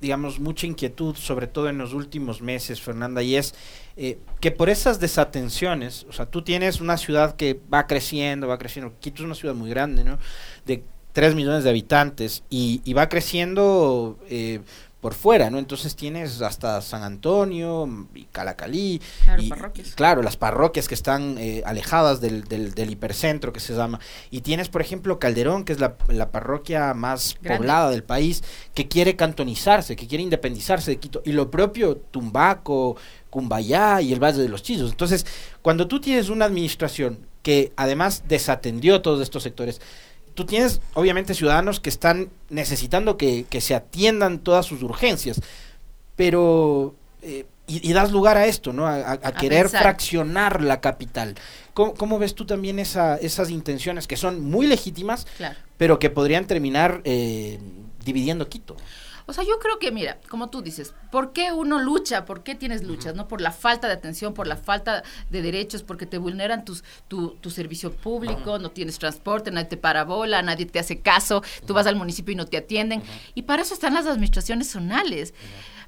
digamos, 0.00 0.38
mucha 0.38 0.66
inquietud, 0.66 1.14
sobre 1.16 1.46
todo 1.46 1.70
en 1.70 1.78
los 1.78 1.94
últimos 1.94 2.42
meses, 2.42 2.80
Fernanda, 2.82 3.22
y 3.22 3.36
es 3.36 3.54
eh, 3.96 4.18
que 4.40 4.50
por 4.50 4.68
esas 4.68 5.00
desatenciones, 5.00 6.04
o 6.08 6.12
sea, 6.12 6.26
tú 6.26 6.42
tienes 6.42 6.82
una 6.82 6.98
ciudad 6.98 7.34
que 7.36 7.58
va 7.72 7.86
creciendo, 7.86 8.46
va 8.48 8.58
creciendo, 8.58 8.92
Quito 9.00 9.22
es 9.22 9.26
una 9.26 9.34
ciudad 9.34 9.54
muy 9.54 9.70
grande, 9.70 10.04
¿no? 10.04 10.18
De 10.66 10.84
3 11.12 11.34
millones 11.34 11.64
de 11.64 11.70
habitantes 11.70 12.42
y, 12.50 12.82
y 12.84 12.92
va 12.92 13.08
creciendo 13.08 14.18
eh, 14.28 14.60
por 15.00 15.14
fuera, 15.14 15.50
¿no? 15.50 15.58
Entonces 15.58 15.96
tienes 15.96 16.42
hasta 16.42 16.80
San 16.82 17.02
Antonio 17.02 17.88
y 18.14 18.24
Calacalí. 18.24 19.00
Claro, 19.24 19.42
y, 19.42 19.48
parroquias. 19.48 19.94
claro, 19.94 20.22
las 20.22 20.36
parroquias 20.36 20.88
que 20.88 20.94
están 20.94 21.38
eh, 21.38 21.62
alejadas 21.64 22.20
del, 22.20 22.44
del, 22.44 22.90
hipercentro 22.90 23.52
que 23.52 23.60
se 23.60 23.74
llama. 23.74 23.98
Y 24.30 24.42
tienes, 24.42 24.68
por 24.68 24.82
ejemplo, 24.82 25.18
Calderón, 25.18 25.64
que 25.64 25.72
es 25.72 25.80
la, 25.80 25.96
parroquia 26.30 26.92
más 26.92 27.34
poblada 27.34 27.90
del 27.90 28.04
país, 28.04 28.44
que 28.74 28.88
quiere 28.88 29.16
cantonizarse, 29.16 29.96
que 29.96 30.06
quiere 30.06 30.22
independizarse 30.22 30.90
de 30.90 30.98
Quito. 30.98 31.22
Y 31.24 31.32
lo 31.32 31.50
propio 31.50 31.96
Tumbaco, 31.96 32.96
Cumbayá 33.30 34.02
y 34.02 34.12
el 34.12 34.22
Valle 34.22 34.42
de 34.42 34.48
los 34.48 34.62
Chillos. 34.62 34.90
Entonces, 34.90 35.24
cuando 35.62 35.88
tú 35.88 36.00
tienes 36.00 36.28
una 36.28 36.44
administración 36.44 37.26
que 37.42 37.72
además 37.76 38.24
desatendió 38.28 39.00
todos 39.00 39.22
estos 39.22 39.42
sectores, 39.42 39.80
tú 40.34 40.44
tienes 40.44 40.80
obviamente 40.94 41.34
ciudadanos 41.34 41.80
que 41.80 41.90
están 41.90 42.30
necesitando 42.48 43.16
que, 43.16 43.46
se 43.60 43.74
atiendan 43.74 44.38
todas 44.38 44.66
sus 44.66 44.82
urgencias, 44.82 45.40
pero... 46.16 46.94
Eh, 47.22 47.46
y, 47.72 47.92
das 47.92 48.10
lugar 48.10 48.36
a 48.36 48.46
esto, 48.46 48.72
¿no? 48.72 48.88
A, 48.88 49.16
querer 49.38 49.68
fraccionar 49.68 50.60
la 50.60 50.80
capital. 50.80 51.36
¿Cómo, 51.72 52.18
ves 52.18 52.34
tú 52.34 52.44
también 52.44 52.80
esa, 52.80 53.16
esas 53.16 53.48
intenciones 53.48 54.08
que 54.08 54.16
son 54.16 54.40
muy 54.40 54.66
legítimas, 54.66 55.28
pero 55.76 56.00
que 56.00 56.10
podrían 56.10 56.46
terminar 56.46 57.00
eh, 57.04 57.60
dividiendo 58.04 58.48
Quito? 58.48 58.76
O 59.26 59.32
sea, 59.32 59.44
yo 59.44 59.58
creo 59.58 59.78
que, 59.78 59.90
mira, 59.90 60.18
como 60.28 60.50
tú 60.50 60.62
dices, 60.62 60.94
¿por 61.10 61.32
qué 61.32 61.52
uno 61.52 61.78
lucha? 61.78 62.24
¿Por 62.24 62.42
qué 62.42 62.54
tienes 62.54 62.82
luchas? 62.82 63.14
¿No? 63.14 63.28
Por 63.28 63.40
la 63.40 63.52
falta 63.52 63.86
de 63.86 63.94
atención, 63.94 64.34
por 64.34 64.46
la 64.46 64.56
falta 64.56 65.02
de 65.30 65.42
derechos, 65.42 65.82
porque 65.82 66.06
te 66.06 66.18
vulneran 66.18 66.64
tus, 66.64 66.84
tu, 67.08 67.30
tu 67.36 67.50
servicio 67.50 67.92
público, 67.92 68.58
no 68.58 68.70
tienes 68.70 68.98
transporte, 68.98 69.50
nadie 69.50 69.68
te 69.68 69.76
parabola, 69.76 70.42
nadie 70.42 70.66
te 70.66 70.78
hace 70.78 71.00
caso, 71.00 71.42
tú 71.66 71.74
vas 71.74 71.86
al 71.86 71.96
municipio 71.96 72.32
y 72.32 72.36
no 72.36 72.46
te 72.46 72.56
atienden. 72.56 73.02
Y 73.34 73.42
para 73.42 73.62
eso 73.62 73.74
están 73.74 73.94
las 73.94 74.06
administraciones 74.06 74.70
zonales. 74.70 75.34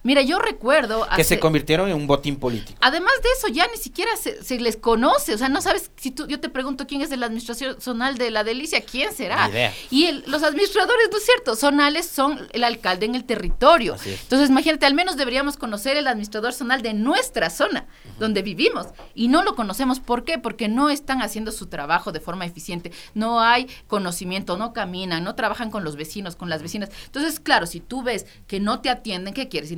Mira, 0.05 0.23
yo 0.23 0.40
recuerdo... 0.40 1.07
Que 1.14 1.23
se 1.23 1.38
convirtieron 1.38 1.88
en 1.88 1.95
un 1.95 2.07
botín 2.09 2.37
político. 2.37 2.77
Además 2.81 3.12
de 3.23 3.29
eso, 3.38 3.49
ya 3.49 3.68
ni 3.68 3.77
siquiera 3.77 4.11
se, 4.16 4.61
les 4.61 4.77
conoce. 4.77 5.35
O 5.35 5.38
sea, 5.38 5.49
no 5.49 5.62
sabes, 5.62 5.92
si 5.97 6.11
tú, 6.11 6.27
yo 6.27 6.40
te 6.40 6.49
pregunto 6.49 6.87
quién 6.88 7.03
es 7.03 7.11
de 7.11 7.16
la 7.16 7.27
administración 7.27 7.81
zonal 7.81 8.18
de 8.18 8.33
la 8.33 8.42
delicia, 8.42 8.81
¿quién 8.81 9.12
será? 9.12 9.51
Y 9.90 10.11
los 10.27 10.42
administradores, 10.42 11.09
¿no 11.11 11.18
es 11.18 11.25
cierto? 11.25 11.55
Zonales 11.55 12.07
son 12.09 12.49
el 12.53 12.64
alcalde 12.64 13.07
en 13.07 13.14
el 13.14 13.25
territorio. 13.33 13.97
Entonces, 14.05 14.51
imagínate, 14.51 14.87
al 14.87 14.95
menos 14.95 15.16
deberíamos 15.16 15.57
conocer 15.57 15.97
el 15.97 16.07
administrador 16.07 16.53
zonal 16.53 16.83
de 16.83 16.95
nuestra 16.95 17.51
zona, 17.51 17.87
donde 18.18 18.42
vivimos. 18.42 18.88
Y 19.14 19.29
no 19.29 19.42
lo 19.42 19.55
conocemos. 19.55 20.01
¿Por 20.01 20.25
qué? 20.25 20.38
Porque 20.38 20.68
no 20.68 20.90
están 20.90 21.23
haciendo 21.23 21.51
su 21.51 21.66
trabajo 21.66 22.12
de 22.12 22.21
forma 22.21 22.45
eficiente. 22.45 22.92
No 23.14 23.40
hay 23.40 23.68
conocimiento, 23.87 24.57
no 24.57 24.73
caminan, 24.73 25.25
no 25.25 25.35
trabajan 25.35 25.71
con 25.71 25.83
los 25.85 25.97
vecinos, 25.97 26.37
con 26.37 26.51
las 26.51 26.62
vecinas. 26.62 26.90
Entonces, 27.07 27.40
claro, 27.40 27.66
si 27.66 27.81
tú 27.81 28.03
ves 28.03 28.27
que 28.47 28.61
no 28.61 28.81
te 28.81 28.90
atienden, 28.90 29.33
¿qué 29.33 29.49
quieres? 29.49 29.71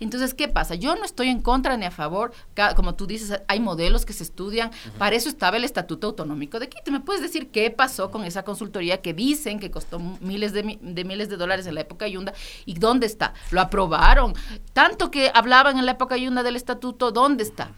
Entonces, 0.00 0.34
¿qué 0.34 0.48
pasa? 0.48 0.74
Yo 0.74 0.94
no 0.96 1.04
estoy 1.04 1.28
en 1.28 1.40
contra 1.40 1.76
ni 1.76 1.86
a 1.86 1.90
favor, 1.90 2.32
como 2.76 2.94
tú 2.94 3.06
dices, 3.06 3.40
hay 3.48 3.60
modelos 3.60 4.04
que 4.04 4.12
se 4.12 4.22
estudian, 4.22 4.70
para 4.98 5.16
eso 5.16 5.28
estaba 5.28 5.56
el 5.56 5.64
Estatuto 5.64 6.08
Autonómico 6.08 6.58
de 6.58 6.68
Quito. 6.68 6.90
¿Me 6.90 7.00
puedes 7.00 7.22
decir 7.22 7.50
qué 7.50 7.70
pasó 7.70 8.10
con 8.10 8.24
esa 8.24 8.42
consultoría 8.42 9.00
que 9.00 9.14
dicen 9.14 9.58
que 9.60 9.70
costó 9.70 9.98
miles 9.98 10.52
de, 10.52 10.78
de 10.80 11.04
miles 11.04 11.28
de 11.28 11.36
dólares 11.36 11.66
en 11.66 11.74
la 11.74 11.80
época 11.80 12.06
Yunda 12.08 12.34
y 12.64 12.74
dónde 12.74 13.06
está? 13.06 13.34
¿Lo 13.50 13.60
aprobaron? 13.60 14.34
Tanto 14.72 15.10
que 15.10 15.30
hablaban 15.34 15.78
en 15.78 15.86
la 15.86 15.92
época 15.92 16.16
Yunda 16.16 16.42
del 16.42 16.56
Estatuto, 16.56 17.12
¿dónde 17.12 17.42
está? 17.42 17.70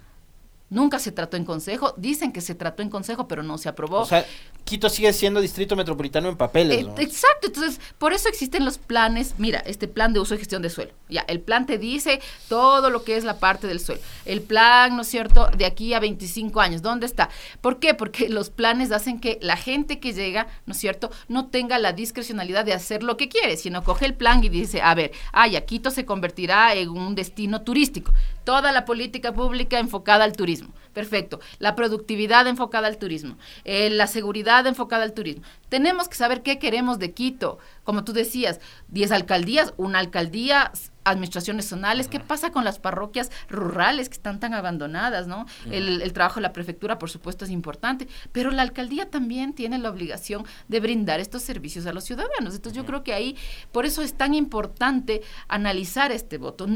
Nunca 0.73 0.99
se 0.99 1.13
trató 1.13 1.37
en 1.37 1.45
consejo. 1.45 1.93
Dicen 1.99 2.33
que 2.33 2.41
se 2.41 2.55
trató 2.55 2.81
en 2.81 2.89
consejo, 2.89 3.29
pero 3.29 3.43
no 3.43 3.59
se 3.59 3.69
aprobó. 3.69 4.01
O 4.01 4.07
sea, 4.07 4.25
Quito 4.65 4.89
sigue 4.89 5.13
siendo 5.13 5.43
distrito 5.43 5.77
metropolitano 5.77 6.31
en 6.31 6.37
papeles. 6.37 6.87
¿no? 6.87 6.97
exacto. 6.99 7.49
Entonces, 7.49 7.79
por 7.99 8.15
eso 8.15 8.31
existen 8.31 8.65
los 8.65 8.79
planes. 8.79 9.35
Mira, 9.37 9.59
este 9.67 9.87
plan 9.87 10.15
de 10.15 10.21
uso 10.21 10.35
y 10.35 10.39
gestión 10.39 10.63
de 10.63 10.71
suelo. 10.71 10.93
Ya, 11.11 11.27
el 11.29 11.41
plan 11.41 11.67
te 11.67 11.77
dice 11.77 12.23
todo 12.49 12.89
lo 12.89 13.05
que 13.05 13.19
es 13.19 13.25
la 13.25 13.39
parte 13.39 13.67
del 13.67 13.81
suelo. 13.81 14.01
El 14.25 14.41
plan, 14.41 14.97
¿no 14.97 15.03
es 15.03 15.09
cierto?, 15.09 15.49
de 15.55 15.67
aquí 15.67 15.93
a 15.93 16.01
25 16.01 16.59
años. 16.63 16.81
¿Dónde 16.81 17.05
está? 17.05 17.29
¿Por 17.61 17.79
qué? 17.79 17.93
Porque 17.93 18.31
los 18.31 18.49
planes 18.49 18.93
hacen 18.93 19.21
que 19.21 19.39
la 19.43 19.59
gente 19.59 20.01
que 20.01 20.15
llega, 20.15 20.47
¿no 20.65 20.73
es 20.73 20.79
cierto?, 20.79 21.11
no 21.29 21.49
tenga 21.49 21.79
la 21.79 21.93
discrecionalidad 21.93 22.65
de 22.65 22.73
hacer 22.73 23.03
lo 23.03 23.19
que 23.19 23.29
quiere, 23.29 23.59
sino 23.59 23.85
coge 23.85 24.07
el 24.07 24.15
plan 24.15 24.43
y 24.43 24.49
dice, 24.49 24.81
a 24.81 24.95
ver, 24.95 25.13
ay, 25.33 25.61
Quito 25.67 25.91
se 25.91 26.07
convertirá 26.07 26.75
en 26.75 26.89
un 26.89 27.15
destino 27.15 27.61
turístico. 27.61 28.13
Toda 28.45 28.73
la 28.73 28.87
política 28.87 29.33
pública 29.33 29.79
enfocada 29.79 30.25
al 30.25 30.33
turismo. 30.33 30.62
Perfecto. 30.93 31.41
La 31.59 31.75
productividad 31.75 32.47
enfocada 32.47 32.87
al 32.87 32.99
turismo. 32.99 33.39
Eh, 33.65 33.91
la 33.91 34.07
seguridad 34.07 34.67
enfocada 34.67 35.05
al 35.05 35.15
turismo. 35.15 35.43
Tenemos 35.69 36.09
que 36.09 36.17
saber 36.17 36.43
qué 36.43 36.59
queremos 36.59 36.99
de 36.99 37.13
Quito. 37.13 37.59
Como 37.85 38.05
tú 38.05 38.13
decías, 38.13 38.61
10 38.89 39.13
alcaldías, 39.13 39.73
una 39.77 39.99
alcaldía, 39.99 40.71
administraciones 41.05 41.69
zonales. 41.69 42.09
¿Qué 42.09 42.21
pasa 42.21 42.53
con 42.53 42.65
las 42.65 42.79
parroquias 42.79 43.31
rurales 43.49 44.09
que 44.09 44.15
están 44.15 44.41
tan 44.41 44.55
abandonadas, 44.55 45.27
no? 45.27 45.47
el, 45.71 46.13
trabajo 46.13 46.37
de 46.37 46.43
la 46.43 46.53
prefectura, 46.53 46.99
por 46.99 47.11
supuesto, 47.11 47.45
es 47.45 47.51
importante, 47.51 48.09
pero 48.33 48.51
la 48.51 48.63
alcaldía 48.63 49.11
también 49.11 49.55
tiene 49.55 49.79
la 49.79 49.91
obligación 49.91 50.45
de 50.69 50.81
brindar 50.81 51.21
estos 51.21 51.43
servicios 51.43 51.87
a 51.87 51.93
los 51.93 52.05
ciudadanos. 52.05 52.55
Entonces, 52.55 52.75
yo 52.75 52.85
creo 52.85 53.03
que 53.03 53.15
ahí, 53.15 53.37
por 53.73 53.87
eso 53.87 54.03
es 54.03 54.15
tan 54.15 54.35
importante 54.35 55.23
analizar 55.49 56.13
este 56.13 56.39
voto. 56.39 56.67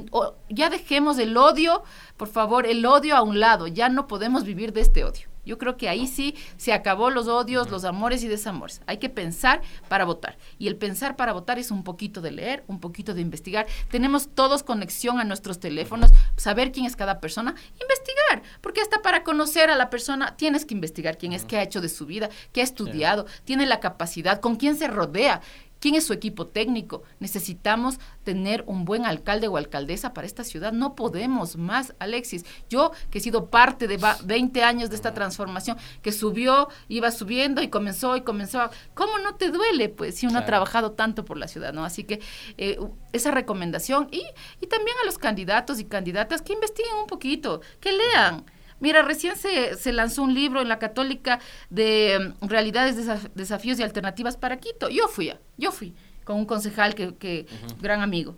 ya 0.49 0.71
dejemos 0.71 1.19
el 1.19 1.37
odio, 1.37 1.83
por 2.17 2.29
favor, 2.29 2.67
el 2.67 2.85
odio 2.87 3.17
a 3.17 3.23
un 3.23 3.41
lado. 3.41 3.67
Ya 3.67 3.89
no 3.89 4.07
podemos 4.07 4.45
vivir 4.45 4.73
de 4.73 4.81
este 4.81 5.05
odio. 5.05 5.36
Yo 5.47 5.57
creo 5.59 5.77
que 5.77 5.89
ahí 5.89 6.07
sí 6.07 6.35
se 6.59 6.73
acabó 6.73 7.09
los 7.09 7.29
odios, 7.29 7.71
los 7.71 7.85
amores 7.85 8.23
y 8.25 8.29
desamores. 8.29 8.83
Hay 8.87 8.99
que 8.99 9.09
pensar 9.09 9.63
para 9.89 10.05
votar. 10.05 10.37
Y 10.59 10.67
el 10.67 10.77
pensar 10.77 11.17
para 11.17 11.33
votar 11.33 11.59
es 11.59 11.71
un 11.71 11.85
poquito 11.85 12.21
de 12.21 12.33
leer, 12.33 12.65
un 12.67 12.81
poquito 12.81 13.15
de 13.15 13.23
investigar. 13.23 13.67
Tenemos 13.91 14.29
todos 14.29 14.63
conexión 14.63 15.21
a 15.21 15.25
nuestros 15.25 15.61
teléfonos, 15.61 16.11
saber 16.37 16.73
quién 16.73 16.85
es 16.85 16.97
cada 16.97 17.21
persona, 17.21 17.55
investigar, 17.81 18.43
porque 18.61 18.81
hasta 18.81 19.03
para 19.03 19.23
conocer 19.23 19.71
a 19.71 19.77
la 19.77 19.89
persona 19.89 20.37
tienes 20.37 20.67
que 20.67 20.75
investigar 20.75 21.17
quién 21.17 21.33
es, 21.33 21.45
qué 21.45 21.59
ha 21.59 21.63
hecho 21.63 21.81
de 21.81 21.89
su 21.89 22.07
vida, 22.07 22.29
qué 22.53 22.61
ha 22.61 22.65
estudiado, 22.65 23.27
tiene 23.45 23.67
la 23.67 23.81
capacidad, 23.81 24.41
con 24.41 24.57
quién 24.57 24.77
se 24.77 24.89
rodea. 24.89 25.41
¿Quién 25.87 25.95
es 25.95 26.05
su 26.05 26.13
equipo 26.13 26.49
técnico? 26.49 27.05
Necesitamos 27.21 28.01
tener 28.25 28.65
un 28.67 28.85
buen 28.85 29.05
alcalde 29.07 29.47
o 29.47 29.57
alcaldesa 29.57 30.13
para 30.15 30.27
esta 30.27 30.43
ciudad. 30.43 30.73
No 30.73 30.97
podemos 30.97 31.55
más, 31.55 31.95
Alexis. 32.01 32.45
Yo, 32.69 32.91
que 33.09 33.19
he 33.19 33.21
sido 33.21 33.51
parte 33.51 33.87
de 33.87 33.97
20 34.25 34.65
años 34.65 34.91
de 34.91 34.97
esta 34.97 35.15
transformación, 35.15 35.77
que 36.03 36.11
subió, 36.11 36.67
iba 36.89 37.13
subiendo 37.13 37.63
y 37.63 37.69
comenzó 37.69 38.17
y 38.17 38.23
comenzó. 38.23 38.69
¿Cómo 38.95 39.21
no 39.21 39.37
te 39.37 39.53
duele, 39.53 39.89
pues, 39.89 40.17
si 40.17 40.27
uno 40.27 40.41
ha 40.41 40.45
trabajado 40.45 40.91
tanto 40.91 41.25
por 41.25 41.37
la 41.37 41.47
ciudad, 41.47 41.73
¿no? 41.73 41.85
Así 41.85 42.03
que 42.03 42.21
eh, 42.59 42.81
esa 43.13 43.31
recomendación 43.31 44.09
y, 44.11 44.25
y 44.61 44.67
también 44.67 44.97
a 45.01 45.07
los 45.07 45.19
candidatos 45.19 45.79
y 45.79 45.85
candidatas 45.85 46.43
que 46.43 46.53
investiguen 46.53 46.97
un 46.97 47.07
poquito, 47.07 47.61
que 47.79 47.93
lean 47.93 48.45
Mira, 48.79 49.03
recién 49.03 49.37
se, 49.37 49.75
se, 49.77 49.93
lanzó 49.93 50.23
un 50.23 50.35
libro 50.35 50.61
en 50.61 50.69
la 50.69 50.79
Católica 50.79 51.41
de 51.71 52.35
mm, 52.41 52.47
realidades, 52.47 52.97
desafíos 53.35 53.79
y 53.79 53.83
alternativas 53.83 54.37
para 54.37 54.59
Quito. 54.59 54.89
Yo 54.89 55.09
fui, 55.09 55.33
yo 55.57 55.73
fui 55.73 55.95
con 56.25 56.37
un 56.37 56.45
concejal 56.45 56.95
que, 56.95 57.15
que 57.15 57.47
gran 57.81 58.03
amigo. 58.03 58.37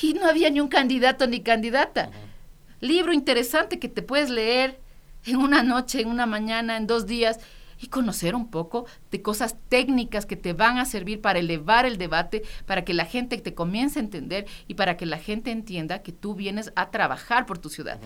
Y 0.00 0.14
no 0.14 0.26
había 0.26 0.50
ni 0.50 0.60
un 0.60 0.68
candidato 0.68 1.26
ni 1.26 1.40
candidata. 1.40 2.10
Libro 2.80 3.12
interesante 3.12 3.78
que 3.78 3.88
te 3.88 4.02
puedes 4.02 4.30
leer 4.30 4.80
en 5.24 5.36
una 5.36 5.62
noche, 5.62 6.00
en 6.00 6.08
una 6.08 6.26
mañana, 6.26 6.76
en 6.76 6.86
dos 6.86 7.06
días 7.06 7.40
y 7.78 7.88
conocer 7.88 8.34
un 8.34 8.50
poco 8.50 8.86
de 9.10 9.20
cosas 9.20 9.56
técnicas 9.68 10.24
que 10.24 10.36
te 10.36 10.52
van 10.52 10.78
a 10.78 10.86
servir 10.86 11.20
para 11.20 11.40
elevar 11.40 11.84
el 11.84 11.98
debate, 11.98 12.42
para 12.64 12.84
que 12.84 12.94
la 12.94 13.04
gente 13.04 13.36
te 13.38 13.54
comience 13.54 13.98
a 13.98 14.02
entender 14.02 14.46
y 14.66 14.74
para 14.74 14.96
que 14.96 15.04
la 15.04 15.18
gente 15.18 15.50
entienda 15.50 16.02
que 16.02 16.12
tú 16.12 16.34
vienes 16.34 16.72
a 16.74 16.90
trabajar 16.90 17.44
por 17.44 17.58
tu 17.58 17.68
ciudad 17.68 18.00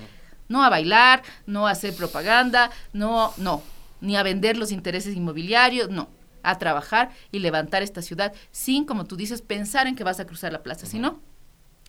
no 0.50 0.62
a 0.62 0.68
bailar, 0.68 1.22
no 1.46 1.66
a 1.66 1.70
hacer 1.70 1.94
propaganda, 1.94 2.70
no, 2.92 3.32
no, 3.38 3.62
ni 4.02 4.16
a 4.16 4.22
vender 4.22 4.58
los 4.58 4.72
intereses 4.72 5.16
inmobiliarios, 5.16 5.88
no, 5.88 6.10
a 6.42 6.58
trabajar 6.58 7.10
y 7.32 7.38
levantar 7.38 7.82
esta 7.82 8.02
ciudad 8.02 8.34
sin, 8.50 8.84
como 8.84 9.06
tú 9.06 9.16
dices, 9.16 9.40
pensar 9.40 9.86
en 9.86 9.96
que 9.96 10.04
vas 10.04 10.20
a 10.20 10.26
cruzar 10.26 10.52
la 10.52 10.62
plaza, 10.62 10.84
sino 10.84 11.20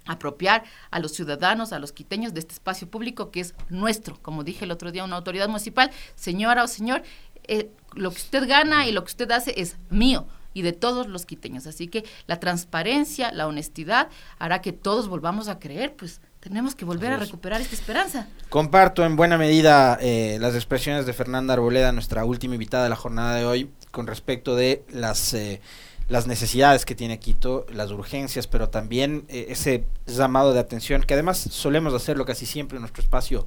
apropiar 0.05 0.63
a 0.91 0.99
los 0.99 1.11
ciudadanos, 1.13 1.73
a 1.73 1.79
los 1.79 1.91
quiteños 1.91 2.33
de 2.33 2.39
este 2.39 2.53
espacio 2.53 2.89
público 2.89 3.31
que 3.31 3.41
es 3.41 3.55
nuestro. 3.69 4.17
Como 4.21 4.43
dije 4.43 4.65
el 4.65 4.71
otro 4.71 4.91
día, 4.91 5.03
una 5.03 5.15
autoridad 5.15 5.47
municipal, 5.47 5.91
señora 6.15 6.63
o 6.63 6.67
señor, 6.67 7.03
eh, 7.47 7.71
lo 7.93 8.11
que 8.11 8.17
usted 8.17 8.47
gana 8.47 8.87
y 8.87 8.91
lo 8.91 9.03
que 9.03 9.11
usted 9.11 9.31
hace 9.31 9.59
es 9.59 9.77
mío 9.89 10.27
y 10.53 10.61
de 10.61 10.73
todos 10.73 11.07
los 11.07 11.25
quiteños. 11.25 11.65
Así 11.65 11.87
que 11.87 12.03
la 12.27 12.39
transparencia, 12.39 13.31
la 13.31 13.47
honestidad 13.47 14.09
hará 14.37 14.61
que 14.61 14.71
todos 14.71 15.07
volvamos 15.07 15.47
a 15.47 15.59
creer, 15.59 15.95
pues 15.95 16.21
tenemos 16.41 16.73
que 16.73 16.85
volver 16.85 17.13
a 17.13 17.17
recuperar 17.17 17.61
esta 17.61 17.75
esperanza. 17.75 18.27
Comparto 18.49 19.05
en 19.05 19.15
buena 19.15 19.37
medida 19.37 19.97
eh, 20.01 20.37
las 20.41 20.55
expresiones 20.55 21.05
de 21.05 21.13
Fernanda 21.13 21.53
Arboleda, 21.53 21.91
nuestra 21.91 22.25
última 22.25 22.55
invitada 22.55 22.83
de 22.83 22.89
la 22.89 22.95
jornada 22.95 23.35
de 23.35 23.45
hoy, 23.45 23.69
con 23.91 24.07
respecto 24.07 24.55
de 24.55 24.83
las, 24.89 25.35
eh, 25.35 25.61
las 26.09 26.25
necesidades 26.25 26.83
que 26.83 26.95
tiene 26.95 27.19
Quito, 27.19 27.67
las 27.71 27.91
urgencias, 27.91 28.47
pero 28.47 28.69
también 28.69 29.23
eh, 29.27 29.45
ese 29.49 29.85
llamado 30.07 30.51
de 30.51 30.59
atención, 30.59 31.03
que 31.03 31.13
además 31.13 31.37
solemos 31.37 31.93
hacerlo 31.93 32.25
casi 32.25 32.47
siempre 32.47 32.77
en 32.77 32.81
nuestro 32.81 33.03
espacio 33.03 33.45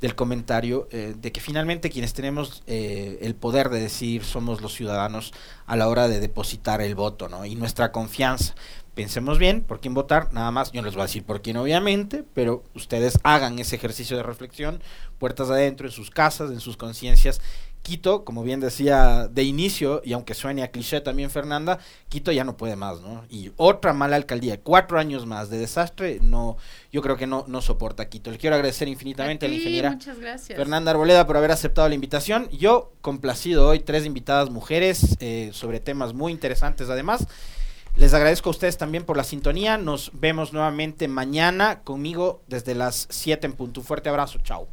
del 0.00 0.14
comentario, 0.14 0.88
de 0.92 1.32
que 1.32 1.40
finalmente 1.40 1.88
quienes 1.88 2.12
tenemos 2.12 2.62
el 2.66 3.34
poder 3.34 3.70
de 3.70 3.80
decir 3.80 4.24
somos 4.24 4.60
los 4.60 4.74
ciudadanos 4.74 5.32
a 5.64 5.74
la 5.74 5.88
hora 5.88 6.06
de 6.06 6.20
depositar 6.20 6.82
el 6.82 6.94
voto, 6.94 7.30
¿no? 7.30 7.46
Y 7.46 7.54
nuestra 7.54 7.92
confianza 7.92 8.54
pensemos 8.96 9.38
bien 9.38 9.60
por 9.60 9.78
quién 9.78 9.92
votar, 9.92 10.32
nada 10.32 10.50
más, 10.50 10.72
yo 10.72 10.80
les 10.80 10.94
voy 10.94 11.02
a 11.02 11.04
decir 11.04 11.22
por 11.22 11.42
quién 11.42 11.58
obviamente, 11.58 12.24
pero 12.32 12.64
ustedes 12.74 13.18
hagan 13.22 13.58
ese 13.58 13.76
ejercicio 13.76 14.16
de 14.16 14.22
reflexión, 14.22 14.82
puertas 15.18 15.50
adentro, 15.50 15.86
en 15.86 15.92
sus 15.92 16.10
casas, 16.10 16.50
en 16.50 16.60
sus 16.60 16.78
conciencias. 16.78 17.42
Quito, 17.82 18.24
como 18.24 18.42
bien 18.42 18.58
decía 18.58 19.28
de 19.28 19.44
inicio, 19.44 20.00
y 20.02 20.14
aunque 20.14 20.34
suene 20.34 20.64
a 20.64 20.72
cliché 20.72 21.00
también 21.02 21.30
Fernanda, 21.30 21.78
Quito 22.08 22.32
ya 22.32 22.42
no 22.42 22.56
puede 22.56 22.74
más, 22.74 23.00
¿no? 23.00 23.24
Y 23.30 23.52
otra 23.56 23.92
mala 23.92 24.16
alcaldía, 24.16 24.58
cuatro 24.60 24.98
años 24.98 25.26
más 25.26 25.50
de 25.50 25.58
desastre, 25.58 26.18
no, 26.22 26.56
yo 26.90 27.02
creo 27.02 27.16
que 27.16 27.26
no, 27.26 27.44
no 27.46 27.60
soporta 27.60 28.08
Quito. 28.08 28.30
Le 28.30 28.38
quiero 28.38 28.56
agradecer 28.56 28.88
infinitamente 28.88 29.44
a, 29.44 29.48
la 29.50 29.54
ingeniera 29.54 29.98
Fernanda 30.56 30.90
Arboleda 30.90 31.26
por 31.26 31.36
haber 31.36 31.52
aceptado 31.52 31.88
la 31.88 31.94
invitación. 31.94 32.48
Yo, 32.48 32.92
complacido 33.02 33.68
hoy, 33.68 33.80
tres 33.80 34.06
invitadas 34.06 34.48
mujeres 34.50 35.16
eh, 35.20 35.50
sobre 35.52 35.80
temas 35.80 36.14
muy 36.14 36.32
interesantes 36.32 36.88
además. 36.88 37.28
Les 37.96 38.12
agradezco 38.12 38.50
a 38.50 38.52
ustedes 38.52 38.76
también 38.76 39.04
por 39.04 39.16
la 39.16 39.24
sintonía. 39.24 39.78
Nos 39.78 40.10
vemos 40.12 40.52
nuevamente 40.52 41.08
mañana 41.08 41.80
conmigo 41.80 42.42
desde 42.46 42.74
las 42.74 43.08
7 43.10 43.46
en 43.46 43.52
punto. 43.54 43.80
Un 43.80 43.86
fuerte 43.86 44.08
abrazo. 44.10 44.38
Chao. 44.42 44.68